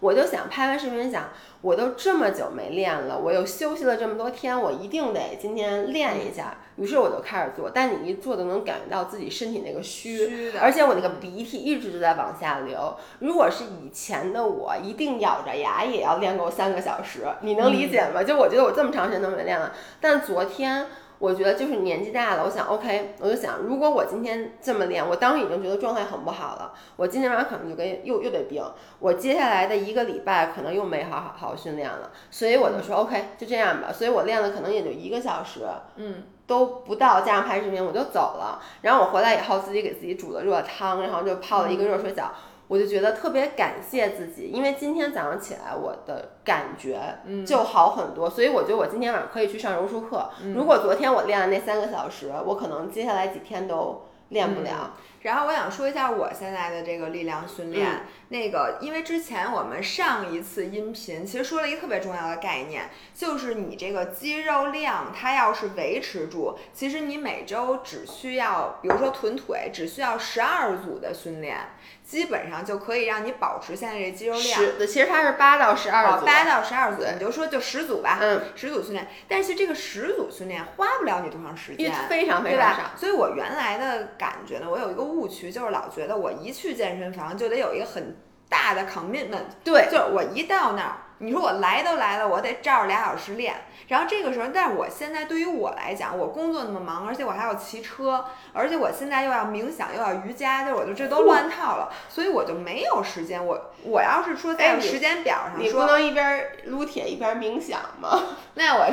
[0.00, 1.28] 我就想拍完视频，想
[1.62, 6.56] 我都这么久没练了，我又休息了这么多天，我一定得今天练一下。
[6.76, 12.96] 于是我就开始做，但你一做就能感觉到自己身体那个虚，虚而且我那个鼻涕一直都在往下流。
[13.18, 18.24] 如果是以前的我，一定咬着牙也要练够三个小时，你能理解吗？
[18.24, 20.86] 就我觉得我这么长时间都没练了，但昨天。
[21.20, 28.64] 我觉得就是年纪大了，我想 OK，我就想，如果我今天这么练，我当时已经觉得状态很不好了，我今天晚上可能就跟又又得病，
[28.98, 35.60] 我接下来的一个礼拜可能又没好好好训练了，所以我就说 OK，就这样吧，所以我练了可能也就一个小时，
[35.96, 42.32] 嗯，都不到，加上拍视频我就走了，然后我回来以后自己给自己煮了热汤，然后就泡了一个热水澡。
[42.70, 50.30] 我就觉得特别感谢自己，因为今天早上起来我的感觉就好很多，所以我觉得我今天晚上可以去上柔术课。
[50.54, 54.94] 如果昨天我练了那三个小时，我可能接下来几天都练不了。
[55.20, 71.58] 然后我想说一下我现在的这个力量训练，那个因为之前我们上一次音频其实说了一个特别重要的概念，就是你这个肌肉量它要是维持住，其实你每周只需要，比如说臀腿只需要十二组的训练。
[72.02, 74.44] 基本上就可以让你保持现在这肌肉量。
[74.44, 76.26] 十，其实它是八到十二组。
[76.26, 78.18] 八到十二组，你就说就十组吧。
[78.20, 82.82] 嗯，十组训练，但是这个十组训练花不了你多长时间，非常非常少。
[82.96, 88.16] 所以我原来的感觉呢，我有一个误区，就是老觉得我一去健身房就得有一个很
[88.48, 89.44] 大的 commitment。
[89.64, 90.96] 对，就是我一到那儿。
[91.22, 93.54] 你说我来都来了，我得照着俩小时练。
[93.88, 103.44] 然后这个时候，但是我现在对于我来讲，我工作那么忙，而且我还要骑车，而且我现在又要冥想，又要瑜伽，就我就这都乱套了，所以我就没有时间。
[103.44, 108.18] 我我要是说在时间表上，你不能一边撸铁一边冥想吗？
[108.54, 108.86] 那我。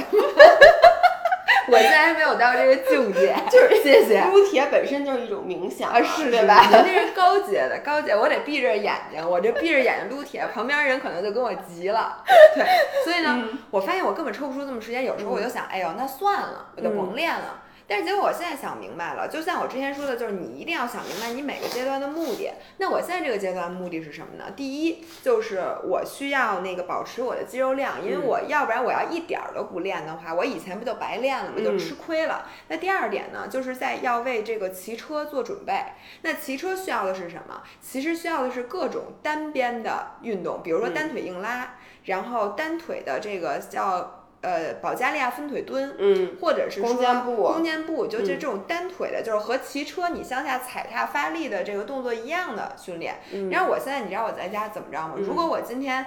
[1.72, 4.22] 我现在还没有到这个境界， 就是谢谢。
[4.32, 6.68] 撸铁本身就是一种冥想啊，是对吧？
[6.72, 12.24] 那是高阶的，高阶，我得闭着眼睛，我这闭着眼睛撸铁，旁边人可能就跟我急了。
[12.56, 12.66] 对，
[13.04, 17.62] 所以呢，我发现我根本抽不出这么时间，有时候我就想，哎呦，那算了，我就甭练了。
[17.88, 22.52] 但是结果我现在想明白了，就像我之前说的，就是你一定要想明白你每个阶段的目的。
[22.78, 24.52] 那我现在这个阶段目的是什么呢？
[24.56, 31.58] 第一就是我需要那个保持我的肌肉量，因为我要不然我要一点儿都不练的话，我以前不就白练了吗？
[31.64, 32.50] 就吃亏了。
[32.68, 35.86] 那第二点呢，就是在要为这个骑车做准备。
[36.24, 37.64] 那骑车需要的是什么？
[37.80, 44.16] 其实需要的是各种单边的运动，比如说单腿硬拉，然后单腿的这个叫。
[44.48, 53.20] 呃，保加利亚分腿蹲，嗯，或者是说弓箭步，弓箭步，就这这种单腿的，就是和骑车你向下踩踏发力的这个动作一样的训练。
[53.52, 55.16] 然后我现在你知道我在家怎么着吗？
[55.18, 56.06] 如果我今天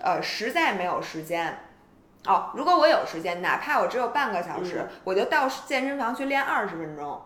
[0.00, 1.58] 呃实在没有时间，
[2.26, 7.20] 哦，如果我有时间，哪怕我只有半个小时，我就到健身房去练二十分钟。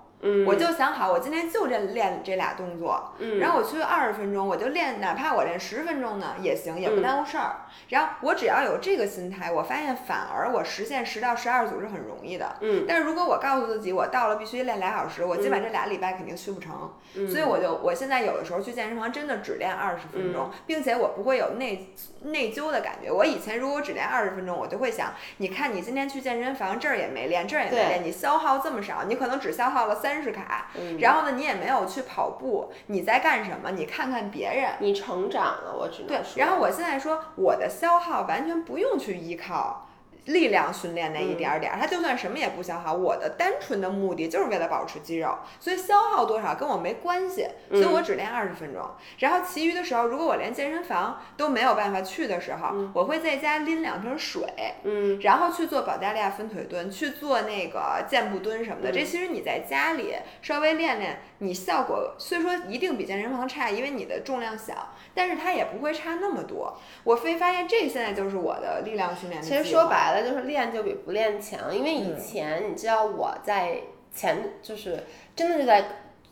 [0.46, 7.66] 我就想好，我今天就练练这俩动作，然后我去二十分钟，我就练，哪怕我练十分钟呢也行，也不耽误事儿。
[7.90, 12.56] 然后我只要有这个心态，我发现反而我实现十到十二组是很容易的。
[12.60, 12.86] 嗯。
[12.88, 16.94] 但是如果我告诉自己，我到了必须练俩小时，我基本这俩礼拜肯定去不成。
[17.14, 17.28] 嗯。
[17.28, 23.12] 所以我就我现在有的时候去健身房真的只练二十分钟，并且我不会有内内疚的感觉。
[23.12, 30.13] 我以前如果只练二十分钟，我就会想，你看你今天去健身房这儿也没练，这儿也没练，你消耗这么少，你可能只消耗了三。
[30.14, 30.68] 三十卡，
[31.00, 33.72] 然后呢，你也没有去跑步，你在干什么？
[33.72, 36.20] 你看看别人，你成长了，我只能对。
[36.36, 39.83] 然后我现在说，我的消耗完全不用去依靠。
[40.26, 48.82] 力量训练那一点儿点儿，它就算什么也不消耗，我的单纯的目的就是为了保持肌肉，所以消耗多少跟我没关系，所以我只练二十分钟。
[49.18, 54.42] 然后其余的时候，如果我连健身房都没有办法去的时候，我会在家拎两瓶水，
[54.84, 58.90] 嗯，然后去做保加利亚分腿蹲，去做那个箭步蹲什么的。
[58.90, 66.76] 这其实你在家里稍微练练，你效果虽说一定比健身房差，因为你的重量小，但是它也不会差那么多。
[67.04, 69.42] 我非发现这现在就是我的力量训练。
[69.42, 70.24] 其实说白了。
[70.28, 73.82] 就是练就比不练强，因为以前你知道我在
[74.14, 75.04] 前就是
[75.36, 75.84] 真的是在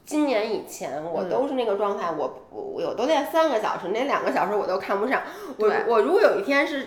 [0.06, 5.22] 今年以前，我都是那个状态，我我我都练三个小时，那两个小时我都看不上。
[5.58, 6.86] 我我如果有一天是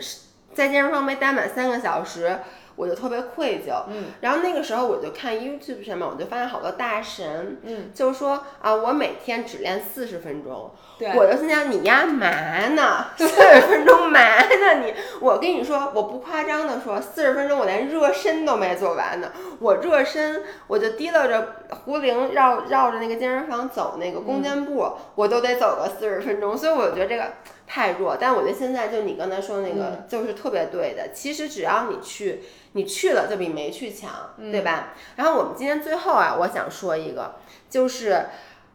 [0.54, 2.40] 在健身房没待满三个小时。
[2.76, 12.28] 我就特别愧疚，嗯，然后那个时候我就看 YouTube 上面，我就发现好多大神，嗯，就是说啊，我每天只练四十分钟，对，我就心想你呀嘛
[12.70, 13.06] 呢？
[13.16, 14.94] 四十分钟嘛呢你？
[15.22, 19.32] 我跟你说，我不夸张的说，四十分钟我连热身都没做完呢。
[19.60, 21.56] 我热身，我就提溜着
[21.86, 27.32] 壶铃绕绕着那个健身房走那个弓箭步，我都得走个四十分钟，所以我觉得这个。
[27.68, 31.11] 太弱，但我觉得现在就你刚才说那个就是特别对的。
[31.13, 32.41] 其实只要你去，
[32.74, 34.11] 你去了就比没去强，
[34.51, 34.93] 对吧？
[35.16, 37.36] 然后我们今天最后啊，我想说一个，
[37.70, 38.26] 就是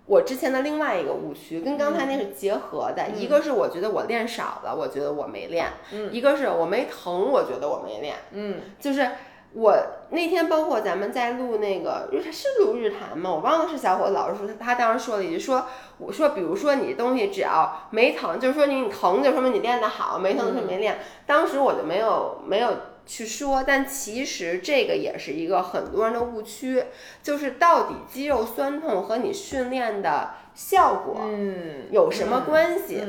[0.07, 3.11] 我之前的另外一个误区，跟刚才那是结合的。
[3.11, 5.66] 一个是我觉得我练少了，我觉得我没练；
[6.11, 8.16] 一个是我没疼，我觉得我没练。
[8.32, 9.09] 嗯，就是。
[9.53, 9.77] 我
[10.11, 13.31] 那天包括咱们在录那个日是录日谈吗？
[13.31, 15.67] 我忘了是小伙子老师说他当时说了一句说
[15.99, 20.99] 我说比如说你东西只要没疼，就是说你疼就说明你练得好，没疼就说明没练。
[21.27, 26.85] 当时我就没有没有去说，但其实这个也是一个很多人的误区，
[27.21, 33.03] 就是到底肌肉酸痛和你训练的效果嗯有什么关系？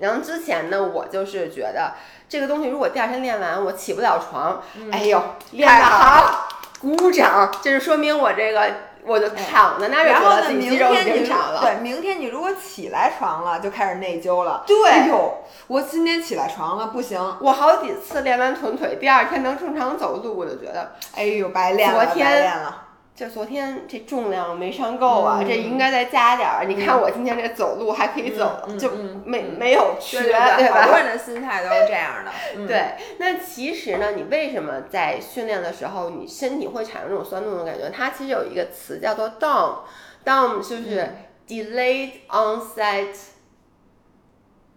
[0.00, 1.94] 然后之前呢，我就是觉得。
[2.28, 5.22] 这个东西如果第二天练完我起不了床，哎呦，
[5.52, 6.48] 练得好，
[6.80, 8.66] 鼓掌，这是说明我这个
[9.04, 11.28] 我就躺在那儿，然后呢，明天你
[11.60, 14.64] 对，明天你如果起来床了，就开始内疚了。
[14.66, 22.83] 对，哎呦，我今天起来床了，不行，我好几次练完臀腿，第二天能正常走路，我就觉得，哎呦，白练了，昨天白练了。
[23.14, 26.64] 就昨天这重量没上够啊，这应该再加点儿。
[26.66, 28.90] 你看我今天这走路还可以走，就
[29.24, 30.56] 没没有缺，对吧？
[30.56, 32.66] 很多人的心态都是这样的。
[32.66, 37.88] 对，那其实呢，你为什么在训练的时候，你身体会产生这种酸痛的感觉？
[37.88, 41.08] 它其实有一个词叫做 DOM，DOM 就是
[41.46, 43.14] delayed onset。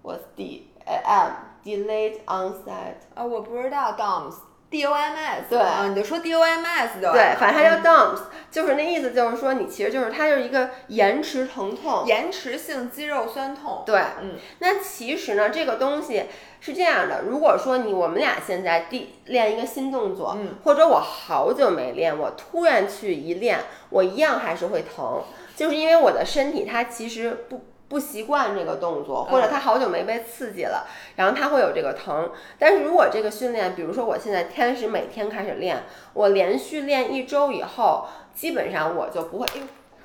[0.03, 1.31] What's D M
[1.65, 2.97] delayed onset？
[3.15, 4.35] 啊，我不知道 DOMs。
[4.69, 8.19] D O M S，对，你就说 D O M S 就对，反正它叫 DOMS，
[8.51, 13.83] 就是那意思，就是说你其实就是它就是一个延迟疼痛，延迟性肌肉酸痛。
[13.85, 16.25] 对，嗯，那其实呢，这个东西
[16.59, 23.59] 是这样的，如果说你我们俩现在第练一个新动作，嗯，或者我好久没练，我突然去一练，
[23.89, 25.23] 我一样还是会疼，
[25.55, 27.61] 就是因为我的身体它其实不。
[27.89, 32.31] 不习惯这个动作，或者他好久没被刺激了，然后他会有这个疼。
[32.59, 35.83] 但是如果这个训练，比如说我现在天使每天开始练，
[36.13, 39.47] 我连续练一周以后，基本上我就不会。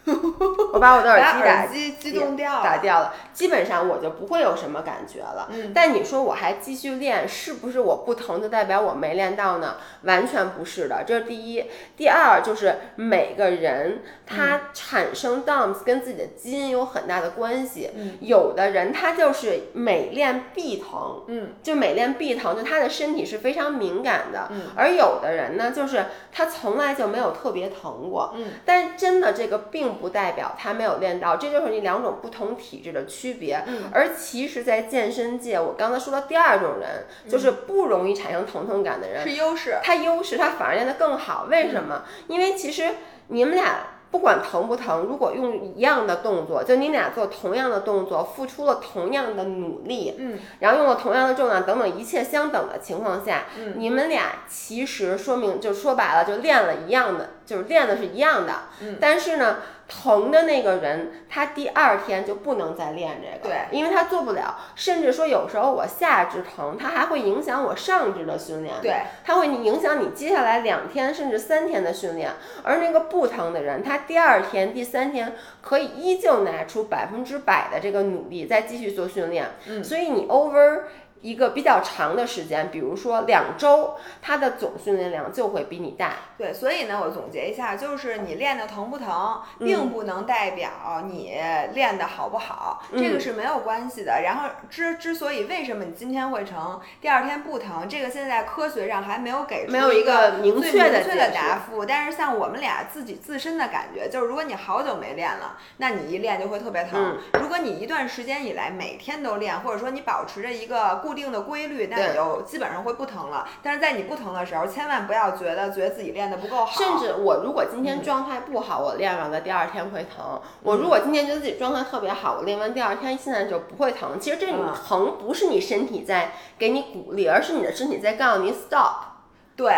[0.72, 5.48] 我把我的耳机打机激动掉打掉了，基本上我就不会有什么感觉了。
[5.50, 9.76] 嗯，但你说我还继续练，是不是我不疼就代表我没练到呢？
[10.02, 11.64] 完全不是的，这是第一。
[11.96, 17.90] 第二就是每个人他产生 DOMS 跟自己的基因有很大的关系。
[17.94, 24.48] 嗯，有的人他就是每练必疼，嗯，就每练必疼，就他的身体是非常敏感的。
[24.50, 28.34] 嗯，而有的人呢，就是他从来就没有特别疼过。
[28.34, 29.91] 嗯，但真的这个并。
[29.94, 33.62] 不代表他没有练到，这就是你两种不同体质的区别。
[33.66, 39.78] 嗯，而其实，在健身界，我刚才说的第二种人，就是不容易产生疼痛感的人，是优势。
[39.82, 41.46] 他优势，他反而练得更好。
[41.50, 42.04] 为什么？
[42.28, 42.90] 因为其实
[43.28, 43.86] 你们俩。
[44.12, 72.30] 不管疼不疼，如果用一样的动作，就你俩做同样的动作，付出了同样的努力，嗯，然后用了同样的重量等等一切相等的情况下，嗯，你们俩其实说明就说白了，就练了一样的，就是练的是一样的，嗯，但是呢，疼的那个人他第二天就不能再练这个，对，因为他做不了，甚至说有时候我下肢疼，它还会影响我上肢的训练，对，它会影响你接下来两天甚至三天的训练，
[72.62, 79.46] 而那个不疼的人，他第二天第第三天可以依旧拿出百分之百的这个努力，再继续做训练。
[79.68, 80.80] 嗯，所以你 over。
[81.22, 86.14] 一个比较长的时间，比如说两周，它的总训练量就会比你大。
[86.36, 91.32] 对，所以呢，我总结一下，就是你练的疼不疼，并不能代表你
[91.72, 94.22] 练的好不好，这个是没有关系的。
[94.22, 101.86] 然后之之所以为什么你今天会疼，第二天不疼，这个现在科学上还没有给出没有一个明确的答复。
[101.86, 107.16] 但是像我们俩自己自身的感觉，就是如果你好久没练了，那你一练就会特别疼。
[107.40, 113.48] 如果你一段时间以来每天都练，或者说你保持着一个固定的规律，那你就基本上会不疼了。
[113.62, 116.78] 但是在你不疼的时候，千万不要觉得觉得自己练的不够好。
[116.78, 120.40] 甚至我如果今天状态不好，我练完了第二天会疼。
[120.62, 124.18] 我如果今天觉得自己状态特别好，我练完第二天现在就不会疼。
[124.20, 129.12] 其实这种疼不是你身体在给你鼓励，而是你的身体在告诉你 stop。
[129.54, 129.70] 对，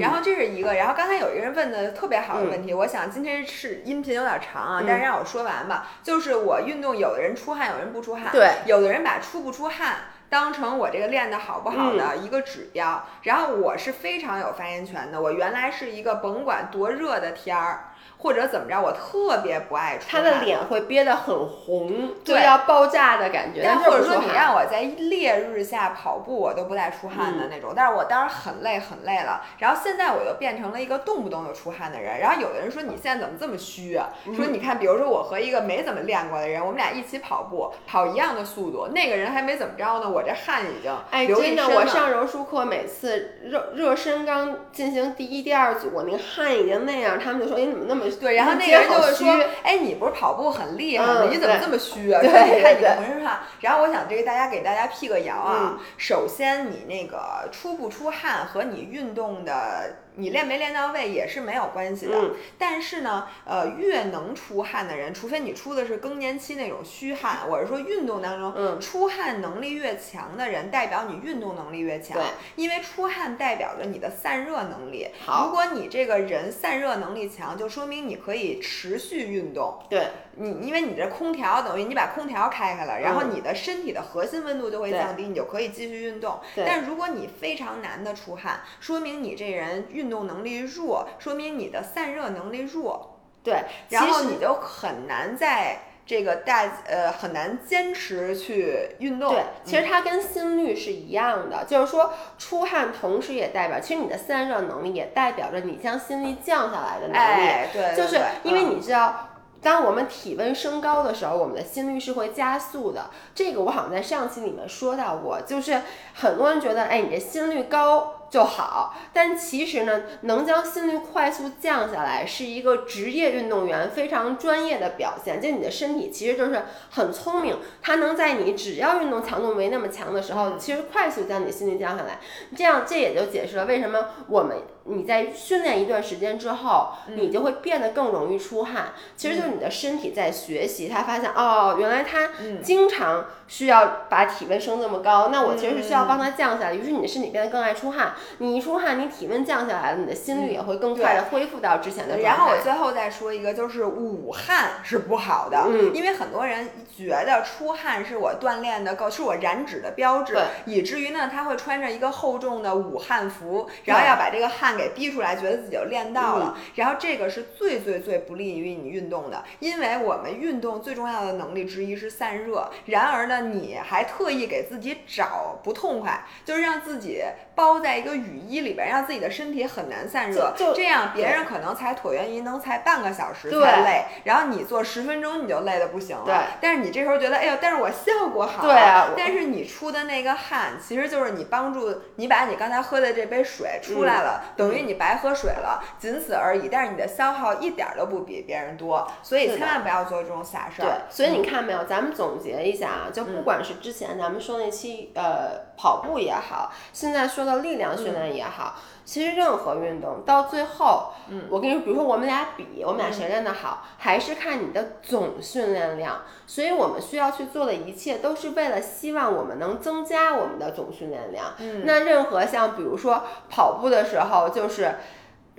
[0.00, 0.74] 然后这是一个。
[0.74, 5.86] 然后刚才有一个人问的特别好的问题，我想今天是音频有点长啊，但是让我说完吧。
[6.02, 8.32] 就是我运动，有的人出汗，有人不出汗。
[8.32, 9.98] 对，有的人把出不出汗。
[10.30, 15.20] 当成我这个练的好不好的一个指标，然后我是非常有发言权的。
[15.20, 17.89] 我原来是一个甭管多热的天儿。
[18.22, 20.22] 或者怎么着，我特别不爱出汗。
[20.22, 23.62] 他的脸会憋得很红，就要爆炸的感觉。
[23.64, 27.72] 但或者说你让我在烈日下跑步，我都不带出汗的那种。
[27.74, 29.42] 但是我当时很累很累了。
[29.58, 32.18] 然后现在我又变成了一个动不动就出汗的人。
[32.18, 34.08] 然后有的人说你现在怎么这么虚啊？
[34.36, 48.88] 说你看，比如说我和一个没怎么练过的人，我们俩一起跑步，跑一样的速度，那个人还没怎么着呢，我这汗已经哎，真的，我上柔术课每次热热身刚进行第一、第二组，我那个汗已经那样，他们就说你怎么那么对，然后那个人。
[48.90, 51.28] 就会说，哎，你不是跑步很厉害吗？
[51.30, 52.20] 你怎么这么虚啊？
[52.20, 53.40] 对，你看你浑身汗。
[53.60, 55.78] 然后我想这个大家给大家辟个谣啊。
[55.96, 59.96] 首先，你那个出不出汗和你运动的。
[60.16, 62.16] 你练没练到位也是没有关系的，
[62.58, 72.16] 但是呢，呃，越能出汗的人，除非你出的是更年期那种虚汗，我是说运动当中，出汗能力越强的人，代表你运动能力越强。
[72.16, 75.08] 对，因为出汗代表着你的散热能力。
[75.24, 79.78] 好，如果你这个人散热能力强，就说明你可以持续运动。
[79.88, 86.38] 对，你因为你这空调等于你把空调开开了，然后你的身体的核心温度就会降低，你就可以继续运动。
[86.56, 99.34] 但如果你非常难的出汗，说明你这人运动能力弱，说明你的散热能力弱，对，然后你就很难在这个大呃很难坚持去运动。
[99.34, 107.16] 对，其实它跟心率是一样的，就是说出汗同时也代表，其实你的散热能力也代表着你将心率降下来的能力。
[107.16, 109.26] 哎，对，就是因为你知道。
[109.62, 113.10] 当我们体温升高的时候，我们的心率是会加速的。
[113.34, 115.82] 这个我好像在上期里面说到过，就是
[116.14, 118.19] 很多人觉得，哎，你这心率高。
[118.30, 125.40] 就好，但其实呢，能将心率快速降下来，是一个职业运动员非常专业的表现。
[125.40, 132.20] 就你的身体其实就是很聪明，它能在你只要运动强度没那么强的时候，其实快速将你心率降下来。
[132.56, 138.92] 这样，这也就解释了为什么我们你在训练一段时间之后，你就会变得更容易出汗。
[139.16, 142.30] 其实就是你的身体在学习，他发现哦，原来他
[142.62, 146.74] 经常需要把体温升这么高，那我其实是需要帮他降下来。
[146.74, 148.14] 于是你的身体变得更爱出汗。
[148.38, 152.28] 你一出汗，你体温降下来了，你的心率也会更快的恢复到之前的状态。
[152.28, 166.56] 然后我最后再说一个，就是捂汗是不好的，嗯，因为很多人觉得出汗是我锻炼的够，是我燃脂的标志，以至于呢，他会穿着一个厚重的捂汗服，然后要把这个汗给逼出来，觉得自己就练到了。
[166.74, 172.70] 然后这个是最最最不利于你运动的，因为我们运动最重要的能力之一是散热。
[172.86, 177.22] 然而呢，你还特意给自己找不痛快，就是让自己
[177.60, 180.54] 包在一个雨衣里边，让自己的身体很难散热。
[180.56, 186.24] 就这样，别人可能才椭圆仪能才半个小时才累，然后你做十分钟你就累得不行了。
[186.24, 186.34] 对。
[186.60, 188.62] 但是你这时候觉得，哎呦，但是我效果好。
[188.62, 189.10] 对啊。
[189.14, 196.68] 但是你出的那个汗，其实就是你帮助你把你刚才喝的这杯水出来了，等于你白喝水了，仅此而已。
[196.70, 200.86] 但是你的消耗一点都不比别人多，所以千万不要做这种傻事儿。
[200.86, 200.92] 对。
[201.10, 208.74] 所以你看没有，咱们总结一下啊，就不管是之前咱们说那期呃跑步也好，现在说的力量训练也好。
[209.02, 216.20] 其实任何运动到最后，嗯，我跟你说，比如说我们俩比，我们俩谁练得好，还是看你的总训练量。
[216.46, 221.46] 所以我们需要去做的一切，都是为了希望我们能增加我们的总训练量。
[221.58, 224.96] 嗯，那任何像比如说跑步的时候，就是。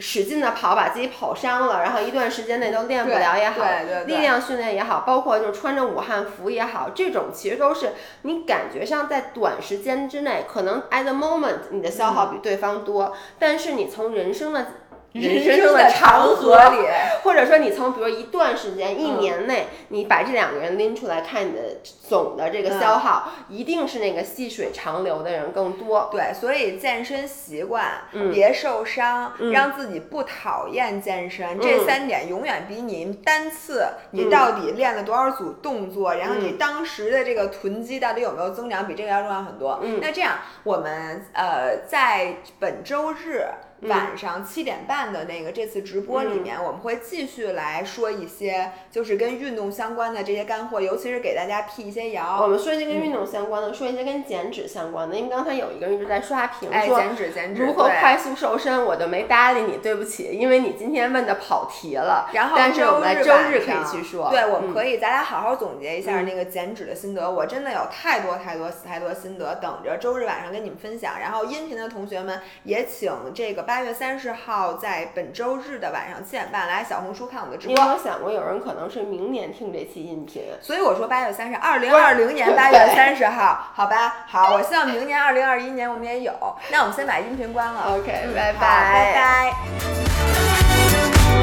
[0.01, 3.63] 使劲的跑，把自己跑伤了，然后一段时间内都练不了也好，
[4.07, 7.93] 力量训练也好，包括就是穿着武汉服也好，这种其实都是
[8.23, 14.65] 你感觉上在短时间之内，可能 at the moment 你的消耗比对方多，但是你从人生的。
[15.13, 16.87] 人生的长河里，
[17.23, 26.09] 或者说你从比如一段时间、一年内，你把这两个人拎出来看，你的总的这个消耗，一定是那个细水长流的人更多。
[26.13, 39.81] 对，所以健身习惯，别受伤，让自己不讨厌健身，这三点永远比你单次你到底练了多少组动作，然后你当时的这个臀肌到底有没有增长，比这个要重要很多。
[39.99, 43.45] 那这样，我们呃在本周日。
[43.81, 52.39] 晚上七点半的那个这次直播里面，我们会继续来说一些就是跟运动相关的这些干货，尤其是给大家辟一些谣。
[52.41, 55.15] 我们说一些跟运动相关的，说一些跟减脂相关的。
[55.15, 62.29] 因为刚才有一个人一直在刷屏说减脂减脂如何快速瘦身，我就没搭理你，对不起，因为你今天问的跑题了。
[62.33, 67.31] 然后但是我们在周日可以去说，对，我们可以咱俩好好总结一下那个减脂的心得。
[67.31, 71.19] 我真的有太多太多太多心得等着周日晚上跟你们分享。
[71.19, 77.73] 然后音频的同学们也请这个八月三十号，在本周日的晚上七点半，来小红书看我们的直播。
[77.73, 80.43] 你有想过有人可能是明年听这期音频？
[80.59, 84.55] 所以我说八月三十，二零二零年八月三十号，好吧，好。
[84.55, 86.33] 我希望明年二零二一年我们也有。
[86.69, 87.95] 那我们先把音频关了。
[87.95, 89.53] OK，拜拜拜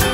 [0.03, 0.08] 拜。